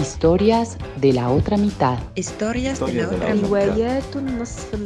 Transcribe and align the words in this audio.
Historias 0.00 0.76
de 0.96 1.12
la 1.12 1.30
otra 1.30 1.56
mitad. 1.56 1.98
Historias 2.14 2.80
de 2.80 2.92
la 2.92 3.08
otra 3.08 3.34
mitad. 3.34 3.66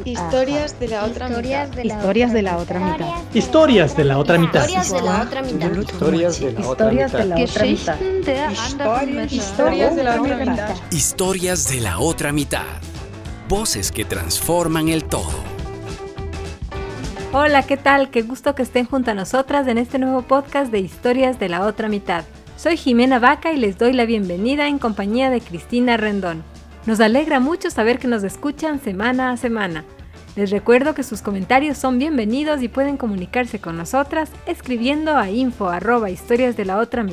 Historias 0.04 0.79
de 0.79 0.88
la 0.88 1.04
otra 1.04 1.29
mitad. 1.29 1.69
Historias 1.83 2.33
de 2.33 2.42
la 2.42 2.57
otra 2.59 2.79
mitad. 2.79 3.29
Historias 3.35 3.97
de 3.97 4.05
la 4.05 4.19
otra 4.19 4.39
mitad. 4.39 4.69
Historias 4.69 4.87
de 4.87 5.05
la 5.05 5.19
otra 5.19 5.43
mitad. 5.43 5.69
Historias 5.79 6.41
de 6.41 6.53
la 6.53 6.69
otra 6.69 6.93
mitad. 7.83 7.99
Historias 9.30 9.96
de 9.96 10.05
la 10.05 10.21
otra 10.21 10.36
mitad. 10.36 10.77
Historias 10.91 11.68
de 11.68 11.80
la 11.80 11.98
otra 11.98 12.32
mitad. 12.32 12.64
Voces 13.48 13.93
que 13.93 14.05
transforman 14.05 14.89
el 14.89 15.05
todo. 15.05 15.55
Hola, 17.32 17.62
¿qué 17.64 17.77
tal? 17.77 18.11
Qué 18.11 18.23
gusto 18.23 18.55
que 18.55 18.62
estén 18.62 18.86
junto 18.86 19.11
a 19.11 19.14
nosotras 19.14 19.66
en 19.66 19.79
este 19.79 19.98
nuevo 19.98 20.23
podcast 20.23 20.71
de 20.71 20.79
Historias 20.79 21.39
de 21.41 21.48
la 21.48 21.62
otra 21.66 21.89
mitad. 21.89 22.25
Soy 22.64 22.78
Jimena 22.78 23.18
Vaca 23.18 23.52
y 23.52 23.58
les 23.58 23.76
doy 23.76 23.92
la 23.92 24.06
bienvenida 24.06 24.68
en 24.68 24.78
compañía 24.78 25.28
de 25.28 25.42
Cristina 25.42 25.98
Rendón. 25.98 26.42
Nos 26.86 26.98
alegra 26.98 27.38
mucho 27.38 27.68
saber 27.68 27.98
que 27.98 28.09
nos 28.09 28.24
escuchan 28.24 28.80
semana 28.80 29.32
a 29.32 29.36
semana. 29.36 29.84
Les 30.34 30.50
recuerdo 30.50 30.95
que 30.95 31.02
sus 31.02 31.20
comentarios 31.20 31.77
son 31.77 31.98
bienvenidos 31.98 32.62
y 32.62 32.69
pueden 32.69 32.96
comunicarse 32.96 33.60
con 33.60 33.77
nosotras 33.77 34.30
escribiendo 34.46 35.19
a 35.19 35.28
info 35.28 35.69
arroba 35.69 36.08
historias 36.08 36.56
la 36.58 36.78
otra. 36.78 37.05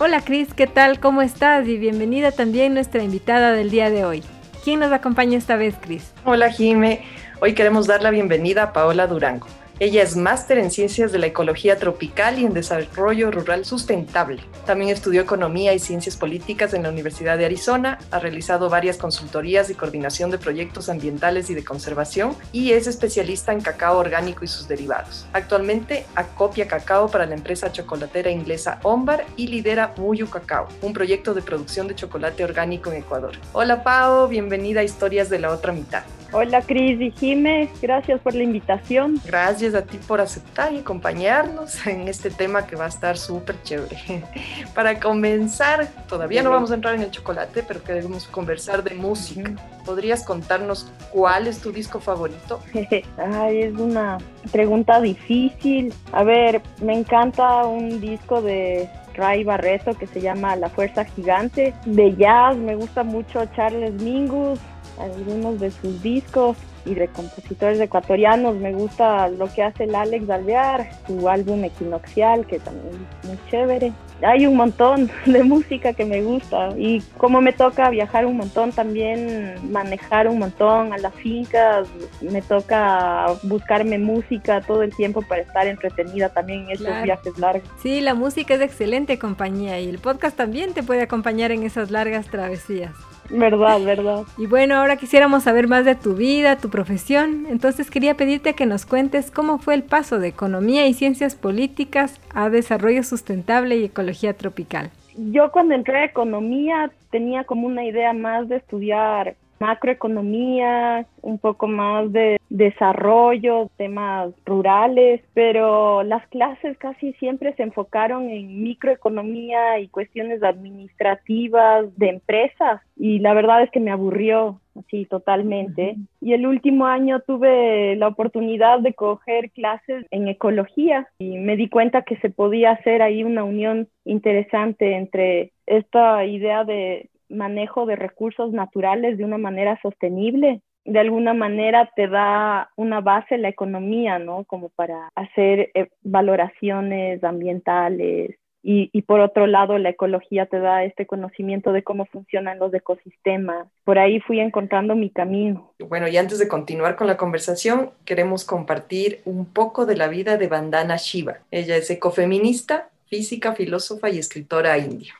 Hola 0.00 0.22
Cris, 0.22 0.52
¿qué 0.54 0.66
tal? 0.66 0.98
¿Cómo 0.98 1.22
estás? 1.22 1.68
Y 1.68 1.78
bienvenida 1.78 2.32
también 2.32 2.74
nuestra 2.74 3.04
invitada 3.04 3.52
del 3.52 3.70
día 3.70 3.90
de 3.90 4.04
hoy. 4.04 4.24
¿Quién 4.64 4.80
nos 4.80 4.90
acompaña 4.90 5.38
esta 5.38 5.54
vez, 5.54 5.76
Cris? 5.80 6.12
Hola 6.24 6.50
Jime, 6.50 7.04
hoy 7.38 7.54
queremos 7.54 7.86
dar 7.86 8.02
la 8.02 8.10
bienvenida 8.10 8.64
a 8.64 8.72
Paola 8.72 9.06
Durango. 9.06 9.46
Ella 9.80 10.04
es 10.04 10.14
máster 10.14 10.58
en 10.58 10.70
Ciencias 10.70 11.10
de 11.10 11.18
la 11.18 11.26
Ecología 11.26 11.76
Tropical 11.76 12.38
y 12.38 12.44
en 12.44 12.54
Desarrollo 12.54 13.32
Rural 13.32 13.64
Sustentable. 13.64 14.40
También 14.66 14.90
estudió 14.90 15.20
Economía 15.20 15.74
y 15.74 15.80
Ciencias 15.80 16.16
Políticas 16.16 16.74
en 16.74 16.84
la 16.84 16.90
Universidad 16.90 17.36
de 17.38 17.44
Arizona, 17.44 17.98
ha 18.12 18.20
realizado 18.20 18.70
varias 18.70 18.98
consultorías 18.98 19.70
y 19.70 19.74
coordinación 19.74 20.30
de 20.30 20.38
proyectos 20.38 20.88
ambientales 20.88 21.50
y 21.50 21.54
de 21.54 21.64
conservación 21.64 22.36
y 22.52 22.70
es 22.70 22.86
especialista 22.86 23.52
en 23.52 23.62
cacao 23.62 23.98
orgánico 23.98 24.44
y 24.44 24.48
sus 24.48 24.68
derivados. 24.68 25.26
Actualmente 25.32 26.06
acopia 26.14 26.68
cacao 26.68 27.10
para 27.10 27.26
la 27.26 27.34
empresa 27.34 27.72
chocolatera 27.72 28.30
inglesa 28.30 28.78
Ombar 28.84 29.26
y 29.36 29.48
lidera 29.48 29.92
Muyu 29.96 30.30
Cacao, 30.30 30.68
un 30.82 30.92
proyecto 30.92 31.34
de 31.34 31.42
producción 31.42 31.88
de 31.88 31.96
chocolate 31.96 32.44
orgánico 32.44 32.92
en 32.92 32.98
Ecuador. 32.98 33.32
Hola 33.52 33.82
Pao, 33.82 34.28
bienvenida 34.28 34.80
a 34.80 34.84
Historias 34.84 35.28
de 35.30 35.40
la 35.40 35.50
Otra 35.50 35.72
Mitad. 35.72 36.04
Hola 36.36 36.62
Cris 36.62 37.00
y 37.00 37.12
Jime, 37.12 37.68
gracias 37.80 38.20
por 38.20 38.34
la 38.34 38.42
invitación. 38.42 39.20
Gracias 39.24 39.72
a 39.76 39.82
ti 39.82 39.98
por 39.98 40.20
aceptar 40.20 40.72
y 40.72 40.78
acompañarnos 40.78 41.86
en 41.86 42.08
este 42.08 42.28
tema 42.28 42.66
que 42.66 42.74
va 42.74 42.86
a 42.86 42.88
estar 42.88 43.16
súper 43.16 43.62
chévere. 43.62 44.24
Para 44.74 44.98
comenzar, 44.98 45.86
todavía 46.08 46.42
no 46.42 46.50
vamos 46.50 46.72
a 46.72 46.74
entrar 46.74 46.96
en 46.96 47.02
el 47.02 47.12
chocolate, 47.12 47.62
pero 47.62 47.84
queremos 47.84 48.26
conversar 48.26 48.82
de 48.82 48.96
música. 48.96 49.52
¿Podrías 49.86 50.24
contarnos 50.24 50.90
cuál 51.12 51.46
es 51.46 51.60
tu 51.60 51.70
disco 51.70 52.00
favorito? 52.00 52.58
Ay, 53.16 53.62
es 53.62 53.74
una 53.74 54.18
pregunta 54.50 55.00
difícil. 55.00 55.94
A 56.10 56.24
ver, 56.24 56.62
me 56.82 56.98
encanta 56.98 57.64
un 57.64 58.00
disco 58.00 58.42
de 58.42 58.90
Ray 59.14 59.44
Barreto 59.44 59.94
que 59.94 60.08
se 60.08 60.20
llama 60.20 60.56
La 60.56 60.68
Fuerza 60.68 61.04
Gigante. 61.04 61.74
De 61.84 62.16
jazz 62.16 62.56
me 62.56 62.74
gusta 62.74 63.04
mucho 63.04 63.46
Charles 63.54 63.94
Mingus, 64.02 64.58
algunos 64.98 65.60
de 65.60 65.70
sus 65.70 66.02
discos 66.02 66.56
y 66.86 66.94
de 66.94 67.08
compositores 67.08 67.80
ecuatorianos. 67.80 68.56
Me 68.56 68.72
gusta 68.72 69.28
lo 69.28 69.52
que 69.52 69.62
hace 69.62 69.84
el 69.84 69.94
Alex 69.94 70.28
Alvear, 70.28 70.90
su 71.06 71.28
álbum 71.28 71.64
Equinoxial, 71.64 72.46
que 72.46 72.58
también 72.58 73.06
es 73.22 73.28
muy 73.28 73.38
chévere. 73.50 73.92
Hay 74.22 74.46
un 74.46 74.56
montón 74.56 75.10
de 75.26 75.42
música 75.42 75.92
que 75.92 76.04
me 76.04 76.22
gusta 76.22 76.70
y 76.76 77.00
como 77.16 77.40
me 77.40 77.52
toca 77.52 77.90
viajar 77.90 78.26
un 78.26 78.36
montón, 78.36 78.72
también 78.72 79.54
manejar 79.70 80.28
un 80.28 80.38
montón 80.38 80.92
a 80.92 80.98
las 80.98 81.14
fincas, 81.14 81.88
me 82.20 82.42
toca 82.42 83.26
buscarme 83.42 83.98
música 83.98 84.60
todo 84.60 84.82
el 84.82 84.94
tiempo 84.94 85.22
para 85.22 85.42
estar 85.42 85.66
entretenida 85.66 86.28
también 86.28 86.64
en 86.64 86.70
estos 86.70 87.02
viajes 87.02 87.38
largos. 87.38 87.68
Sí, 87.82 88.00
la 88.00 88.14
música 88.14 88.54
es 88.54 88.60
excelente 88.60 89.18
compañía 89.18 89.80
y 89.80 89.88
el 89.88 89.98
podcast 89.98 90.36
también 90.36 90.74
te 90.74 90.82
puede 90.82 91.02
acompañar 91.02 91.50
en 91.50 91.64
esas 91.64 91.90
largas 91.90 92.26
travesías. 92.26 92.92
Verdad, 93.30 93.80
verdad. 93.82 94.22
Y 94.36 94.46
bueno, 94.46 94.76
ahora 94.76 94.96
quisiéramos 94.96 95.44
saber 95.44 95.68
más 95.68 95.84
de 95.84 95.94
tu 95.94 96.14
vida, 96.14 96.56
tu 96.56 96.68
profesión. 96.68 97.46
Entonces 97.48 97.90
quería 97.90 98.16
pedirte 98.16 98.54
que 98.54 98.66
nos 98.66 98.86
cuentes 98.86 99.30
cómo 99.30 99.58
fue 99.58 99.74
el 99.74 99.82
paso 99.82 100.18
de 100.18 100.28
economía 100.28 100.86
y 100.86 100.94
ciencias 100.94 101.34
políticas 101.34 102.20
a 102.34 102.50
desarrollo 102.50 103.02
sustentable 103.02 103.76
y 103.76 103.84
ecología 103.84 104.34
tropical. 104.34 104.90
Yo 105.16 105.50
cuando 105.52 105.74
entré 105.74 105.98
a 105.98 106.04
economía 106.04 106.90
tenía 107.10 107.44
como 107.44 107.66
una 107.66 107.84
idea 107.84 108.12
más 108.12 108.48
de 108.48 108.56
estudiar 108.56 109.36
macroeconomía, 109.64 111.06
un 111.22 111.38
poco 111.38 111.66
más 111.66 112.12
de 112.12 112.38
desarrollo, 112.50 113.70
temas 113.78 114.32
rurales, 114.44 115.22
pero 115.32 116.02
las 116.02 116.26
clases 116.28 116.76
casi 116.76 117.14
siempre 117.14 117.54
se 117.54 117.62
enfocaron 117.62 118.28
en 118.28 118.62
microeconomía 118.62 119.78
y 119.80 119.88
cuestiones 119.88 120.42
administrativas 120.42 121.86
de 121.96 122.08
empresas 122.10 122.82
y 122.96 123.20
la 123.20 123.32
verdad 123.32 123.62
es 123.62 123.70
que 123.70 123.80
me 123.80 123.90
aburrió 123.90 124.60
así 124.78 125.06
totalmente. 125.06 125.96
Y 126.20 126.32
el 126.34 126.46
último 126.46 126.86
año 126.86 127.20
tuve 127.20 127.96
la 127.96 128.08
oportunidad 128.08 128.80
de 128.80 128.92
coger 128.92 129.50
clases 129.50 130.06
en 130.10 130.28
ecología 130.28 131.08
y 131.18 131.38
me 131.38 131.56
di 131.56 131.68
cuenta 131.68 132.02
que 132.02 132.16
se 132.18 132.30
podía 132.30 132.72
hacer 132.72 133.02
ahí 133.02 133.24
una 133.24 133.44
unión 133.44 133.88
interesante 134.04 134.96
entre 134.96 135.52
esta 135.66 136.24
idea 136.26 136.64
de 136.64 137.08
manejo 137.34 137.86
de 137.86 137.96
recursos 137.96 138.52
naturales 138.52 139.18
de 139.18 139.24
una 139.24 139.38
manera 139.38 139.78
sostenible. 139.82 140.60
De 140.84 140.98
alguna 140.98 141.32
manera 141.32 141.90
te 141.96 142.08
da 142.08 142.70
una 142.76 143.00
base 143.00 143.38
la 143.38 143.48
economía, 143.48 144.18
¿no? 144.18 144.44
Como 144.44 144.68
para 144.70 145.08
hacer 145.14 145.70
eh, 145.74 145.88
valoraciones 146.02 147.24
ambientales, 147.24 148.36
y, 148.66 148.88
y, 148.94 149.02
por 149.02 149.20
otro 149.20 149.46
lado, 149.46 149.76
la 149.76 149.90
ecología 149.90 150.46
te 150.46 150.58
da 150.58 150.84
este 150.84 151.06
conocimiento 151.06 151.70
de 151.70 151.82
cómo 151.82 152.06
funcionan 152.06 152.58
los 152.58 152.72
ecosistemas. 152.72 153.68
Por 153.84 153.98
ahí 153.98 154.20
fui 154.20 154.40
encontrando 154.40 154.96
mi 154.96 155.10
camino. 155.10 155.74
Bueno, 155.86 156.08
y 156.08 156.16
antes 156.16 156.38
de 156.38 156.48
continuar 156.48 156.96
con 156.96 157.06
la 157.06 157.18
conversación, 157.18 157.90
queremos 158.06 158.46
compartir 158.46 159.20
un 159.26 159.44
poco 159.44 159.84
de 159.84 159.96
la 159.96 160.08
vida 160.08 160.38
de 160.38 160.48
Vandana 160.48 160.96
Shiva. 160.96 161.40
Ella 161.50 161.76
es 161.76 161.90
ecofeminista, 161.90 162.88
física, 163.04 163.52
filósofa 163.52 164.08
y 164.08 164.18
escritora 164.18 164.78
india. 164.78 165.12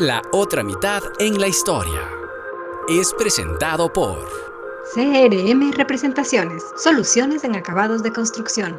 La 0.00 0.22
otra 0.30 0.62
mitad 0.62 1.02
en 1.18 1.40
la 1.40 1.48
historia 1.48 2.00
es 2.88 3.12
presentado 3.18 3.92
por 3.92 4.30
CRM 4.94 5.72
Representaciones, 5.72 6.62
soluciones 6.80 7.42
en 7.42 7.56
acabados 7.56 8.04
de 8.04 8.12
construcción. 8.12 8.76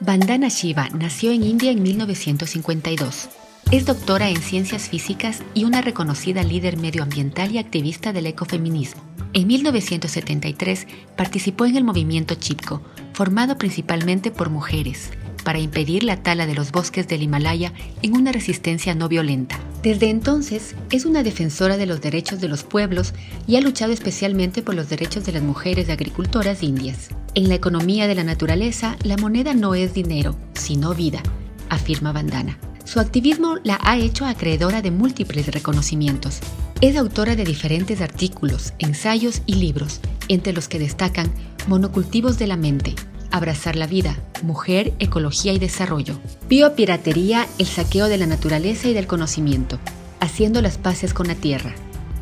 Vandana 0.00 0.48
Shiva 0.48 0.88
nació 0.88 1.30
en 1.30 1.44
India 1.44 1.70
en 1.70 1.80
1952. 1.80 3.28
Es 3.70 3.86
doctora 3.86 4.28
en 4.30 4.42
ciencias 4.42 4.88
físicas 4.88 5.44
y 5.54 5.62
una 5.62 5.80
reconocida 5.80 6.42
líder 6.42 6.76
medioambiental 6.76 7.52
y 7.52 7.58
activista 7.58 8.12
del 8.12 8.26
ecofeminismo. 8.26 9.00
En 9.32 9.46
1973 9.46 10.88
participó 11.16 11.66
en 11.66 11.76
el 11.76 11.84
movimiento 11.84 12.34
Chipko, 12.34 12.82
formado 13.12 13.58
principalmente 13.58 14.32
por 14.32 14.50
mujeres, 14.50 15.10
para 15.44 15.58
impedir 15.58 16.02
la 16.04 16.22
tala 16.22 16.46
de 16.46 16.54
los 16.54 16.72
bosques 16.72 17.08
del 17.08 17.22
Himalaya 17.22 17.72
en 18.02 18.14
una 18.14 18.32
resistencia 18.32 18.94
no 18.94 19.08
violenta. 19.08 19.58
Desde 19.82 20.10
entonces 20.10 20.74
es 20.90 21.04
una 21.04 21.22
defensora 21.22 21.76
de 21.76 21.86
los 21.86 22.00
derechos 22.00 22.40
de 22.40 22.48
los 22.48 22.64
pueblos 22.64 23.14
y 23.46 23.56
ha 23.56 23.60
luchado 23.60 23.92
especialmente 23.92 24.62
por 24.62 24.74
los 24.74 24.88
derechos 24.88 25.24
de 25.24 25.32
las 25.32 25.42
mujeres 25.42 25.88
agricultoras 25.88 26.62
indias. 26.62 27.08
En 27.34 27.48
la 27.48 27.54
economía 27.54 28.06
de 28.08 28.14
la 28.14 28.24
naturaleza, 28.24 28.96
la 29.04 29.16
moneda 29.16 29.54
no 29.54 29.74
es 29.74 29.94
dinero, 29.94 30.36
sino 30.54 30.94
vida, 30.94 31.22
afirma 31.68 32.12
Bandana. 32.12 32.58
Su 32.84 33.00
activismo 33.00 33.56
la 33.64 33.78
ha 33.82 33.98
hecho 33.98 34.24
acreedora 34.24 34.80
de 34.80 34.90
múltiples 34.90 35.46
reconocimientos. 35.48 36.40
Es 36.80 36.96
autora 36.96 37.36
de 37.36 37.44
diferentes 37.44 38.00
artículos, 38.00 38.72
ensayos 38.78 39.42
y 39.44 39.56
libros, 39.56 40.00
entre 40.28 40.52
los 40.52 40.68
que 40.68 40.78
destacan 40.78 41.30
Monocultivos 41.66 42.38
de 42.38 42.46
la 42.46 42.56
mente, 42.56 42.94
Abrazar 43.30 43.76
la 43.76 43.86
vida, 43.86 44.16
mujer, 44.42 44.94
ecología 44.98 45.52
y 45.52 45.58
desarrollo. 45.58 46.18
Biopiratería, 46.48 47.46
el 47.58 47.66
saqueo 47.66 48.08
de 48.08 48.16
la 48.16 48.26
naturaleza 48.26 48.88
y 48.88 48.94
del 48.94 49.06
conocimiento. 49.06 49.78
Haciendo 50.20 50.62
las 50.62 50.78
paces 50.78 51.12
con 51.12 51.28
la 51.28 51.34
tierra. 51.34 51.74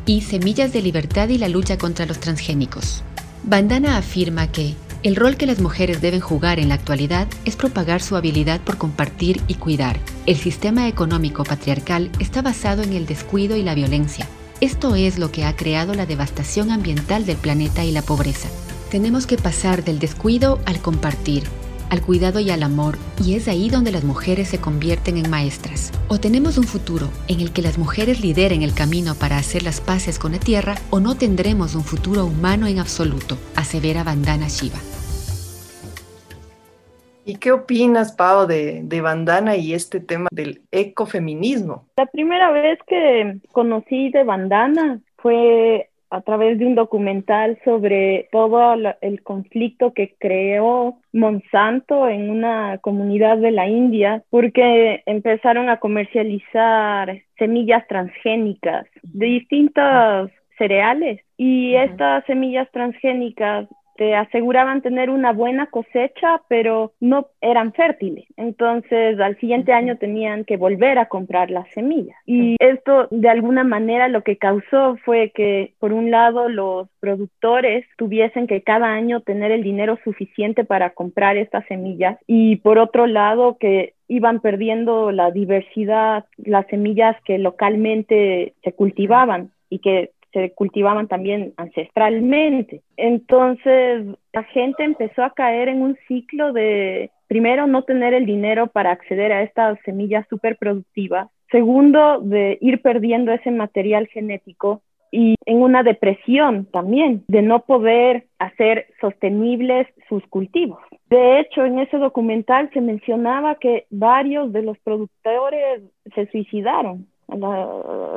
Y 0.05 0.21
Semillas 0.21 0.73
de 0.73 0.81
libertad 0.81 1.29
y 1.29 1.37
la 1.37 1.49
lucha 1.49 1.77
contra 1.77 2.05
los 2.05 2.19
transgénicos. 2.19 3.03
Bandana 3.43 3.97
afirma 3.97 4.51
que 4.51 4.75
el 5.03 5.15
rol 5.15 5.37
que 5.37 5.45
las 5.45 5.59
mujeres 5.59 6.01
deben 6.01 6.19
jugar 6.19 6.59
en 6.59 6.69
la 6.69 6.75
actualidad 6.75 7.27
es 7.45 7.55
propagar 7.55 8.01
su 8.01 8.15
habilidad 8.15 8.59
por 8.61 8.77
compartir 8.77 9.41
y 9.47 9.53
cuidar. 9.53 9.99
El 10.25 10.35
sistema 10.35 10.87
económico 10.87 11.43
patriarcal 11.43 12.11
está 12.19 12.41
basado 12.41 12.83
en 12.83 12.93
el 12.93 13.05
descuido 13.05 13.55
y 13.55 13.63
la 13.63 13.75
violencia. 13.75 14.27
Esto 14.59 14.95
es 14.95 15.19
lo 15.19 15.31
que 15.31 15.45
ha 15.45 15.55
creado 15.55 15.93
la 15.93 16.05
devastación 16.05 16.71
ambiental 16.71 17.25
del 17.25 17.37
planeta 17.37 17.85
y 17.85 17.91
la 17.91 18.01
pobreza. 18.01 18.49
Tenemos 18.91 19.27
que 19.27 19.35
pasar 19.35 19.83
del 19.83 19.99
descuido 19.99 20.59
al 20.65 20.79
compartir, 20.79 21.43
al 21.89 22.01
cuidado 22.01 22.39
y 22.39 22.51
al 22.51 22.63
amor, 22.63 22.95
y 23.21 23.35
es 23.35 23.49
ahí 23.49 23.69
donde 23.69 23.91
las 23.91 24.05
mujeres 24.05 24.47
se 24.47 24.61
convierten 24.61 25.17
en 25.17 25.29
maestras. 25.29 25.91
O 26.07 26.21
tenemos 26.21 26.57
un 26.57 26.63
futuro 26.63 27.09
en 27.27 27.41
el 27.41 27.51
que 27.51 27.61
las 27.61 27.77
mujeres 27.77 28.21
lideren 28.21 28.61
el 28.61 28.73
camino 28.73 29.13
para 29.13 29.37
hacer 29.37 29.63
las 29.63 29.81
paces 29.81 30.17
con 30.17 30.31
la 30.31 30.39
tierra, 30.39 30.75
o 30.89 31.01
no 31.01 31.17
tendremos 31.17 31.75
un 31.75 31.83
futuro 31.83 32.25
humano 32.25 32.65
en 32.65 32.79
absoluto, 32.79 33.37
asevera 33.57 34.05
Vandana 34.05 34.47
Shiva. 34.47 34.79
¿Y 37.25 37.35
qué 37.35 37.51
opinas, 37.51 38.13
Pau, 38.13 38.47
de, 38.47 38.83
de 38.83 39.01
Bandana 39.01 39.57
y 39.57 39.73
este 39.73 39.99
tema 39.99 40.29
del 40.31 40.61
ecofeminismo? 40.71 41.83
La 41.97 42.05
primera 42.05 42.51
vez 42.51 42.79
que 42.87 43.39
conocí 43.51 44.11
de 44.11 44.23
Bandana 44.23 45.01
fue 45.17 45.89
a 46.09 46.21
través 46.21 46.57
de 46.59 46.65
un 46.65 46.75
documental 46.75 47.59
sobre 47.65 48.29
todo 48.31 48.75
el 49.01 49.23
conflicto 49.23 49.93
que 49.93 50.15
creó 50.19 50.99
Monsanto 51.13 52.07
en 52.07 52.29
una 52.29 52.77
comunidad 52.79 53.37
de 53.37 53.51
la 53.51 53.67
India, 53.67 54.23
porque 54.29 55.03
empezaron 55.05 55.69
a 55.69 55.79
comercializar 55.79 57.21
semillas 57.37 57.87
transgénicas 57.87 58.85
de 59.03 59.25
distintos 59.25 60.31
cereales. 60.57 61.21
Y 61.37 61.75
estas 61.75 62.25
semillas 62.25 62.67
transgénicas 62.71 63.67
te 63.97 64.15
aseguraban 64.15 64.81
tener 64.81 65.09
una 65.09 65.33
buena 65.33 65.67
cosecha, 65.67 66.41
pero 66.47 66.93
no 66.99 67.27
eran 67.41 67.73
fértiles. 67.73 68.25
Entonces, 68.37 69.19
al 69.19 69.37
siguiente 69.39 69.73
año 69.73 69.97
tenían 69.97 70.45
que 70.45 70.57
volver 70.57 70.99
a 70.99 71.07
comprar 71.07 71.51
las 71.51 71.67
semillas. 71.73 72.15
Y 72.25 72.55
esto, 72.59 73.07
de 73.11 73.29
alguna 73.29 73.63
manera, 73.63 74.07
lo 74.07 74.21
que 74.21 74.37
causó 74.37 74.97
fue 75.03 75.31
que, 75.33 75.73
por 75.79 75.93
un 75.93 76.11
lado, 76.11 76.47
los 76.49 76.87
productores 76.99 77.85
tuviesen 77.97 78.47
que 78.47 78.61
cada 78.61 78.87
año 78.87 79.21
tener 79.21 79.51
el 79.51 79.63
dinero 79.63 79.97
suficiente 80.03 80.63
para 80.63 80.91
comprar 80.91 81.37
estas 81.37 81.65
semillas 81.65 82.17
y, 82.27 82.57
por 82.57 82.77
otro 82.77 83.07
lado, 83.07 83.57
que 83.59 83.93
iban 84.07 84.39
perdiendo 84.39 85.11
la 85.11 85.31
diversidad, 85.31 86.25
las 86.37 86.65
semillas 86.67 87.15
que 87.25 87.37
localmente 87.37 88.53
se 88.63 88.71
cultivaban 88.73 89.51
y 89.69 89.79
que 89.79 90.11
se 90.33 90.53
cultivaban 90.53 91.07
también 91.07 91.53
ancestralmente. 91.57 92.81
Entonces, 92.95 94.05
la 94.33 94.43
gente 94.43 94.83
empezó 94.83 95.23
a 95.23 95.33
caer 95.33 95.69
en 95.69 95.81
un 95.81 95.97
ciclo 96.07 96.53
de, 96.53 97.11
primero, 97.27 97.67
no 97.67 97.83
tener 97.83 98.13
el 98.13 98.25
dinero 98.25 98.67
para 98.67 98.91
acceder 98.91 99.31
a 99.31 99.43
estas 99.43 99.79
semillas 99.85 100.25
súper 100.29 100.57
productivas. 100.57 101.29
Segundo, 101.51 102.19
de 102.19 102.57
ir 102.61 102.81
perdiendo 102.81 103.31
ese 103.31 103.51
material 103.51 104.07
genético 104.07 104.81
y 105.11 105.35
en 105.45 105.61
una 105.61 105.83
depresión 105.83 106.65
también, 106.65 107.23
de 107.29 107.41
no 107.41 107.61
poder 107.61 108.25
hacer 108.39 108.87
sostenibles 108.99 109.87
sus 110.09 110.25
cultivos. 110.27 110.79
De 111.09 111.39
hecho, 111.39 111.63
en 111.63 111.79
ese 111.79 111.97
documental 111.97 112.69
se 112.73 112.81
mencionaba 112.81 113.55
que 113.55 113.85
varios 113.89 114.51
de 114.51 114.63
los 114.63 114.77
productores 114.79 115.83
se 116.13 116.27
suicidaron 116.27 117.07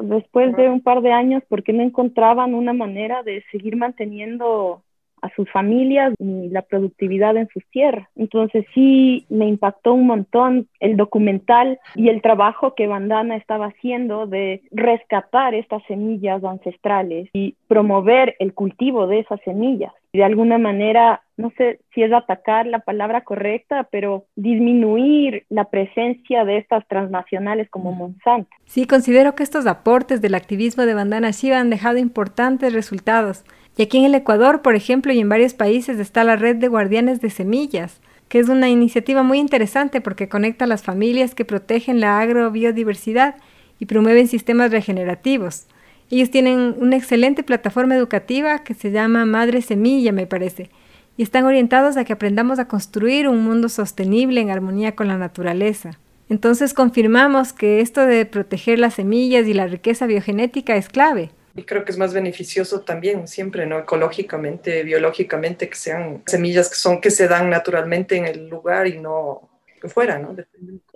después 0.03 0.57
de 0.57 0.69
un 0.69 0.81
par 0.81 1.03
de 1.03 1.13
años 1.13 1.43
porque 1.49 1.73
no 1.73 1.83
encontraban 1.83 2.55
una 2.55 2.73
manera 2.73 3.23
de 3.23 3.45
seguir 3.51 3.77
manteniendo 3.77 4.83
a 5.23 5.31
sus 5.35 5.51
familias 5.51 6.15
y 6.19 6.49
la 6.49 6.63
productividad 6.63 7.37
en 7.37 7.49
sus 7.49 7.65
tierras. 7.71 8.09
Entonces 8.17 8.65
sí 8.75 9.27
me 9.29 9.47
impactó 9.47 9.95
un 9.95 10.07
montón 10.07 10.69
el 10.81 10.97
documental 10.97 11.79
y 11.95 12.09
el 12.09 12.23
trabajo 12.23 12.75
que 12.75 12.87
Bandana 12.87 13.37
estaba 13.37 13.67
haciendo 13.67 14.27
de 14.27 14.63
rescatar 14.71 15.55
estas 15.55 15.83
semillas 15.85 16.43
ancestrales 16.45 17.29
y 17.33 17.57
promover 17.69 18.37
el 18.39 18.55
cultivo 18.55 19.07
de 19.07 19.21
esas 19.21 19.41
semillas. 19.45 19.93
De 20.13 20.25
alguna 20.25 20.59
manera, 20.59 21.23
no 21.37 21.53
sé 21.57 21.79
si 21.95 22.03
es 22.03 22.13
atacar 22.13 22.67
la 22.67 22.81
palabra 22.81 23.23
correcta, 23.23 23.87
pero 23.93 24.25
disminuir 24.35 25.45
la 25.49 25.71
presencia 25.71 26.45
de 26.45 26.59
estas 26.59 26.87
transnacionales 26.89 27.71
como 27.71 27.93
Monsanto. 27.93 28.51
Sí, 28.65 28.87
considero 28.87 29.37
que 29.37 29.45
estos 29.45 29.69
aportes 29.69 30.21
del 30.21 30.35
activismo 30.35 30.85
de 30.85 30.95
Bandana 30.95 31.31
Shiva 31.31 31.61
han 31.61 31.71
dejado 31.71 31.99
importantes 31.99 32.73
resultados 32.73 33.45
y 33.77 33.83
aquí 33.83 33.99
en 33.99 34.05
el 34.05 34.15
Ecuador, 34.15 34.63
por 34.63 34.75
ejemplo, 34.75 35.13
y 35.13 35.21
en 35.21 35.29
varios 35.29 35.55
países 35.55 35.99
está 35.99 36.25
la 36.25 36.37
red 36.37 36.57
de 36.57 36.69
guardianes 36.69 37.21
de 37.21 37.31
semillas, 37.31 38.01
que 38.29 38.39
es 38.39 38.49
una 38.49 38.69
iniciativa 38.69 39.23
muy 39.23 39.39
interesante 39.39 40.01
porque 40.01 40.29
conecta 40.29 40.65
a 40.65 40.69
las 40.69 40.83
familias 40.83 41.35
que 41.35 41.45
protegen 41.45 42.01
la 42.01 42.21
agrobiodiversidad 42.21 43.37
y 43.79 43.87
promueven 43.87 44.29
sistemas 44.29 44.71
regenerativos. 44.71 45.67
Ellos 46.11 46.31
tienen 46.31 46.75
una 46.79 46.97
excelente 46.97 47.43
plataforma 47.43 47.97
educativa 47.97 48.61
que 48.61 48.75
se 48.75 48.91
llama 48.91 49.27
Madre 49.27 49.63
Semilla, 49.63 50.13
me 50.13 50.27
parece, 50.27 50.71
y 51.17 51.23
están 51.23 51.45
orientados 51.45 51.97
a 51.97 52.05
que 52.05 52.13
aprendamos 52.13 52.59
a 52.59 52.69
construir 52.69 53.29
un 53.29 53.45
mundo 53.45 53.69
sostenible 53.69 54.41
en 54.41 54.51
armonía 54.51 54.95
con 54.95 55.09
la 55.09 55.19
naturaleza. 55.19 55.99
Entonces 56.29 56.75
confirmamos 56.75 57.53
que 57.53 57.81
esto 57.81 58.07
de 58.07 58.27
proteger 58.27 58.79
las 58.79 58.95
semillas 58.95 59.47
y 59.47 59.55
la 59.55 59.67
riqueza 59.67 60.07
biogenética 60.07 60.77
es 60.77 60.89
clave. 60.89 61.31
Y 61.61 61.65
creo 61.65 61.85
que 61.85 61.93
es 61.93 61.99
más 61.99 62.15
beneficioso 62.15 62.81
también, 62.81 63.29
siempre, 63.29 63.67
¿no? 63.67 63.79
Ecológicamente, 63.79 64.83
biológicamente, 64.83 65.69
que 65.69 65.75
sean 65.75 66.23
semillas 66.25 66.71
que 66.71 66.77
son 66.77 67.03
que 67.03 67.11
se 67.11 67.29
dan 67.29 67.51
naturalmente 67.51 68.17
en 68.17 68.25
el 68.25 68.49
lugar 68.49 68.87
y 68.87 68.99
no 68.99 69.51
fuera, 69.89 70.19
¿no? 70.19 70.35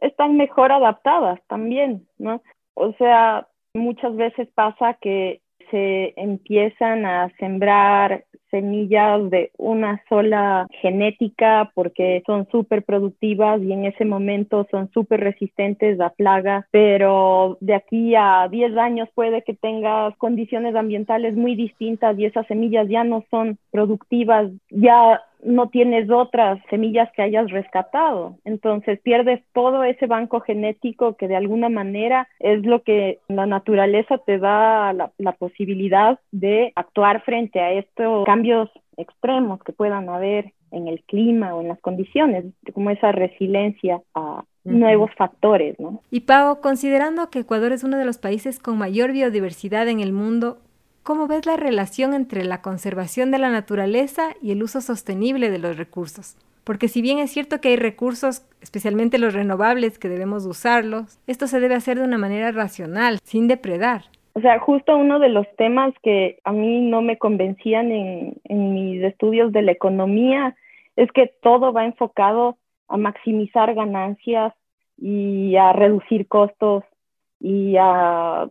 Están 0.01 0.39
mejor 0.39 0.73
adaptadas 0.73 1.39
también, 1.49 2.07
¿no? 2.17 2.43
O 2.73 2.95
sea, 2.95 3.47
muchas 3.75 4.17
veces 4.17 4.49
pasa 4.55 4.97
que 5.03 5.43
se 5.75 6.15
empiezan 6.17 7.05
a 7.05 7.33
sembrar 7.41 8.25
semillas 8.53 9.29
de 9.29 9.51
una 9.59 10.01
sola 10.09 10.69
genética 10.81 11.73
porque 11.75 12.23
son 12.25 12.47
súper 12.53 12.85
productivas 12.85 13.61
y 13.61 13.73
en 13.73 13.85
ese 13.85 14.05
momento 14.05 14.69
son 14.71 14.89
súper 14.93 15.19
resistentes 15.19 16.01
a 16.01 16.11
plagas, 16.11 16.65
pero 16.71 17.59
de 17.61 17.75
aquí 17.75 18.15
a 18.15 18.47
10 18.49 18.77
años 18.77 19.09
puede 19.17 19.43
que 19.43 19.55
tengas 19.55 20.17
condiciones 20.19 20.77
ambientales 20.77 21.35
muy 21.35 21.57
distintas 21.57 22.17
y 22.17 22.27
esas 22.27 22.47
semillas 22.47 22.89
ya 22.89 23.03
no 23.03 23.25
son 23.29 23.59
productivas, 23.73 24.53
ya 24.71 25.21
no 25.45 25.69
tienes 25.69 26.11
otras 26.11 26.59
semillas 26.71 27.11
que 27.15 27.23
hayas 27.23 27.51
rescatado. 27.51 28.39
Entonces 28.45 28.99
pierdes 29.01 29.43
todo 29.53 29.85
ese 29.85 30.07
banco 30.07 30.41
genético 30.41 31.17
que 31.17 31.29
de 31.29 31.37
alguna 31.37 31.69
manera 31.69 32.29
es 32.41 32.65
lo 32.65 32.83
que 32.83 33.19
la 33.29 33.47
naturaleza 33.47 34.19
te 34.19 34.39
da 34.39 34.93
la, 34.93 35.11
posibilidad 35.39 36.19
de 36.33 36.73
actuar 36.77 37.23
frente 37.23 37.61
a 37.61 37.73
estos 37.73 38.25
cambios 38.25 38.71
extremos 38.97 39.63
que 39.63 39.73
puedan 39.73 40.09
haber 40.09 40.53
en 40.71 40.89
el 40.89 41.03
clima 41.03 41.55
o 41.55 41.61
en 41.61 41.69
las 41.69 41.81
condiciones, 41.81 42.45
como 42.73 42.91
esa 42.91 43.13
resiliencia 43.13 44.01
a 44.15 44.45
nuevos 44.65 45.11
factores. 45.17 45.79
¿no? 45.79 46.01
Y 46.11 46.21
Pau, 46.21 46.61
considerando 46.61 47.31
que 47.31 47.41
Ecuador 47.41 47.73
es 47.73 47.85
uno 47.85 47.99
de 47.99 48.05
los 48.05 48.19
países 48.19 48.59
con 48.59 48.79
mayor 48.79 49.13
biodiversidad 49.13 49.89
en 49.89 50.01
el 50.01 50.13
mundo, 50.13 50.59
¿Cómo 51.05 51.27
ves 51.27 51.45
la 51.45 51.59
relación 51.59 52.15
entre 52.15 52.45
la 52.45 52.63
conservación 52.63 53.31
de 53.31 53.39
la 53.39 53.51
naturaleza 53.51 54.31
y 54.41 54.53
el 54.53 54.63
uso 54.63 54.81
sostenible 54.81 55.51
de 55.51 55.59
los 55.59 55.77
recursos? 55.77 56.39
Porque 56.65 56.89
si 56.89 57.03
bien 57.03 57.19
es 57.19 57.31
cierto 57.31 57.61
que 57.61 57.69
hay 57.69 57.77
recursos, 57.77 58.49
especialmente 58.63 59.19
los 59.19 59.35
renovables, 59.35 59.99
que 59.99 60.09
debemos 60.09 60.47
usarlos, 60.47 61.21
esto 61.27 61.47
se 61.47 61.61
debe 61.61 61.75
hacer 61.75 61.99
de 61.99 62.05
una 62.05 62.17
manera 62.17 62.53
racional, 62.53 63.19
sin 63.23 63.49
depredar. 63.49 64.05
O 64.33 64.41
sea, 64.41 64.59
justo 64.61 64.97
uno 64.97 65.19
de 65.19 65.29
los 65.29 65.47
temas 65.57 65.93
que 66.03 66.39
a 66.43 66.53
mí 66.53 66.81
no 66.81 67.03
me 67.03 67.19
convencían 67.19 67.93
en, 67.93 68.37
en 68.45 68.73
mis 68.73 69.03
estudios 69.03 69.53
de 69.53 69.61
la 69.61 69.73
economía 69.73 70.57
es 70.97 71.13
que 71.13 71.31
todo 71.43 71.75
va 71.75 71.85
enfocado 71.85 72.57
a 72.89 72.97
maximizar 72.97 73.75
ganancias 73.75 74.55
y 74.97 75.55
a 75.57 75.75
reducir 75.75 76.29
costos 76.29 76.83
y 77.41 77.77
a 77.79 78.49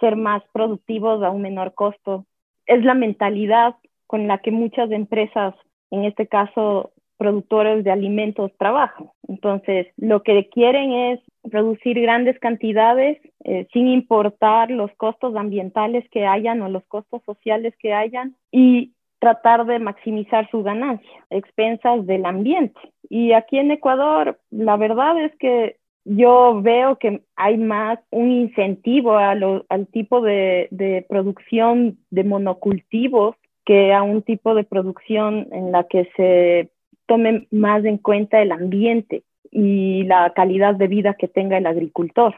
ser 0.00 0.16
más 0.16 0.42
productivos 0.52 1.22
a 1.22 1.30
un 1.30 1.42
menor 1.42 1.74
costo. 1.74 2.24
Es 2.66 2.84
la 2.84 2.94
mentalidad 2.94 3.76
con 4.06 4.26
la 4.26 4.38
que 4.38 4.50
muchas 4.50 4.90
empresas, 4.90 5.54
en 5.90 6.04
este 6.04 6.26
caso 6.26 6.92
productores 7.18 7.82
de 7.82 7.90
alimentos, 7.90 8.52
trabajan. 8.58 9.10
Entonces, 9.26 9.88
lo 9.96 10.22
que 10.22 10.48
quieren 10.50 10.92
es 10.92 11.20
producir 11.50 12.00
grandes 12.00 12.38
cantidades 12.38 13.18
eh, 13.44 13.66
sin 13.72 13.88
importar 13.88 14.70
los 14.70 14.90
costos 14.96 15.34
ambientales 15.34 16.08
que 16.10 16.26
hayan 16.26 16.62
o 16.62 16.68
los 16.68 16.84
costos 16.84 17.22
sociales 17.24 17.74
que 17.80 17.92
hayan 17.92 18.36
y 18.52 18.92
tratar 19.18 19.66
de 19.66 19.80
maximizar 19.80 20.48
su 20.50 20.62
ganancia, 20.62 21.26
expensas 21.30 22.06
del 22.06 22.24
ambiente. 22.24 22.80
Y 23.10 23.32
aquí 23.32 23.58
en 23.58 23.72
Ecuador, 23.72 24.38
la 24.50 24.76
verdad 24.76 25.20
es 25.20 25.34
que 25.38 25.76
yo 26.04 26.60
veo 26.62 26.96
que 26.96 27.22
hay 27.36 27.58
más 27.58 27.98
un 28.10 28.30
incentivo 28.30 29.18
al 29.18 29.86
tipo 29.92 30.20
de, 30.22 31.06
producción 31.08 31.98
de 32.10 32.24
monocultivos 32.24 33.36
que 33.64 33.92
a 33.92 34.02
un 34.02 34.22
tipo 34.22 34.54
de 34.54 34.64
producción 34.64 35.48
en 35.52 35.72
la 35.72 35.84
que 35.84 36.10
se 36.16 36.70
tome 37.06 37.46
más 37.50 37.84
en 37.84 37.98
cuenta 37.98 38.40
el 38.40 38.52
ambiente 38.52 39.24
y 39.50 40.04
la 40.04 40.32
calidad 40.34 40.74
de 40.74 40.88
vida 40.88 41.14
que 41.14 41.28
tenga 41.28 41.58
el 41.58 41.66
agricultor. 41.66 42.34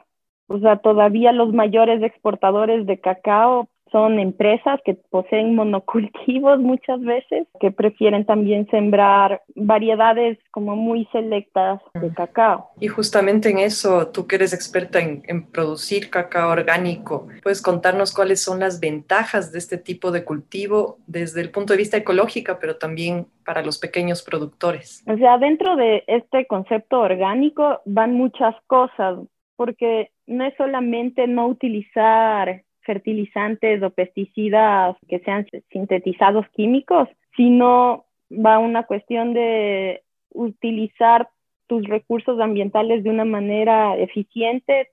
O 0.49 0.59
sea, 0.59 0.77
todavía 0.77 1.31
los 1.31 1.53
mayores 1.53 2.03
exportadores 2.03 2.85
de 2.87 2.99
cacao 2.99 3.69
son 3.91 4.19
empresas 4.19 4.81
que 4.85 4.95
poseen 4.95 5.55
monocultivos 5.55 6.59
muchas 6.61 7.01
veces, 7.01 7.47
que 7.61 7.71
prefieren 7.71 8.25
también 8.25 8.67
sembrar 8.71 9.43
variedades 9.55 10.39
como 10.51 10.77
muy 10.77 11.07
selectas 11.13 11.81
de 11.95 12.13
cacao. 12.13 12.71
Y 12.81 12.89
justamente 12.89 13.51
en 13.51 13.59
eso, 13.59 14.09
tú 14.09 14.27
que 14.27 14.37
eres 14.37 14.53
experta 14.53 15.01
en, 15.01 15.23
en 15.27 15.47
producir 15.47 16.11
cacao 16.11 16.51
orgánico, 16.51 17.29
¿puedes 17.43 17.63
contarnos 17.63 18.15
cuáles 18.15 18.43
son 18.43 18.61
las 18.61 18.81
ventajas 18.81 19.53
de 19.53 19.59
este 19.59 19.79
tipo 19.79 20.11
de 20.11 20.25
cultivo 20.25 20.99
desde 21.07 21.41
el 21.41 21.51
punto 21.51 21.73
de 21.73 21.79
vista 21.79 21.97
ecológico, 21.97 22.57
pero 22.61 22.77
también 22.77 23.27
para 23.45 23.63
los 23.63 23.79
pequeños 23.79 24.23
productores? 24.23 25.03
O 25.07 25.17
sea, 25.17 25.39
dentro 25.39 25.77
de 25.77 26.05
este 26.07 26.47
concepto 26.47 27.01
orgánico 27.01 27.81
van 27.85 28.15
muchas 28.15 28.55
cosas, 28.67 29.19
porque 29.57 30.11
no 30.27 30.45
es 30.45 30.55
solamente 30.57 31.27
no 31.27 31.49
utilizar 31.49 32.63
fertilizantes 32.83 33.83
o 33.83 33.91
pesticidas 33.91 34.97
que 35.09 35.21
sean 35.21 35.47
sintetizados 35.71 36.47
químicos, 36.51 37.09
sino 37.37 38.07
va 38.33 38.59
una 38.59 38.85
cuestión 38.85 39.35
de 39.35 40.03
utilizar 40.31 41.29
tus 41.67 41.87
recursos 41.87 42.41
ambientales 42.41 43.05
de 43.05 43.11
una 43.11 43.25
manera 43.25 43.97
eficiente, 43.97 44.89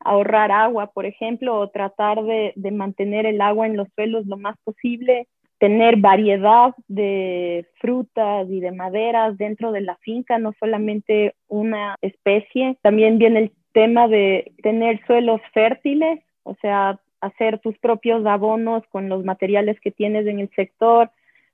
ahorrar 0.00 0.50
agua, 0.50 0.92
por 0.92 1.06
ejemplo, 1.06 1.58
o 1.58 1.68
tratar 1.68 2.22
de, 2.24 2.52
de, 2.56 2.70
mantener 2.70 3.26
el 3.26 3.40
agua 3.40 3.66
en 3.66 3.76
los 3.76 3.88
suelos 3.94 4.26
lo 4.26 4.36
más 4.36 4.56
posible, 4.64 5.28
tener 5.58 5.96
variedad 5.98 6.74
de 6.88 7.66
frutas 7.80 8.48
y 8.50 8.60
de 8.60 8.72
maderas 8.72 9.38
dentro 9.38 9.70
de 9.70 9.82
la 9.82 9.96
finca, 9.98 10.38
no 10.38 10.52
solamente 10.58 11.34
una 11.48 11.96
especie. 12.00 12.76
También 12.82 13.18
viene 13.18 13.38
el 13.38 13.52
tema 13.72 14.08
de 14.08 14.52
tener 14.62 15.04
suelos 15.06 15.40
fértiles, 15.52 16.20
o 16.42 16.56
sea, 16.56 16.98
hacer 17.22 17.58
tus 17.60 17.78
propios 17.78 18.26
abonos 18.26 18.82
con 18.90 19.08
los 19.08 19.24
materiales 19.24 19.80
que 19.80 19.90
tienes 19.90 20.26
en 20.26 20.40
el 20.40 20.50
sector 20.50 21.10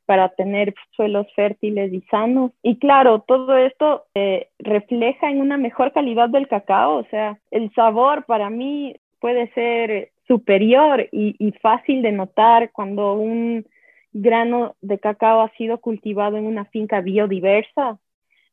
para 0.07 0.31
tener 0.31 0.75
suelos 0.97 1.27
fértiles 1.37 1.93
y 1.93 2.01
sanos. 2.11 2.51
Y 2.63 2.79
claro, 2.79 3.21
todo 3.21 3.57
esto 3.57 4.07
eh, 4.15 4.49
refleja 4.59 5.31
en 5.31 5.41
una 5.41 5.59
mejor 5.59 5.93
calidad 5.93 6.31
del 6.31 6.49
cacao, 6.49 6.97
o 6.97 7.05
sea, 7.11 7.39
el 7.51 7.71
sabor 7.75 8.25
para 8.25 8.49
mí 8.49 8.97
puede 9.21 9.53
ser 9.53 10.11
superior 10.27 11.09
y, 11.13 11.37
y 11.39 11.53
fácil 11.61 12.01
de 12.01 12.13
notar 12.13 12.71
cuando 12.73 13.15
un 13.15 13.67
grano 14.13 14.77
de 14.81 14.99
cacao 14.99 15.43
ha 15.43 15.51
sido 15.59 15.79
cultivado 15.79 16.39
en 16.39 16.47
una 16.47 16.65
finca 16.65 17.03
biodiversa, 17.03 17.99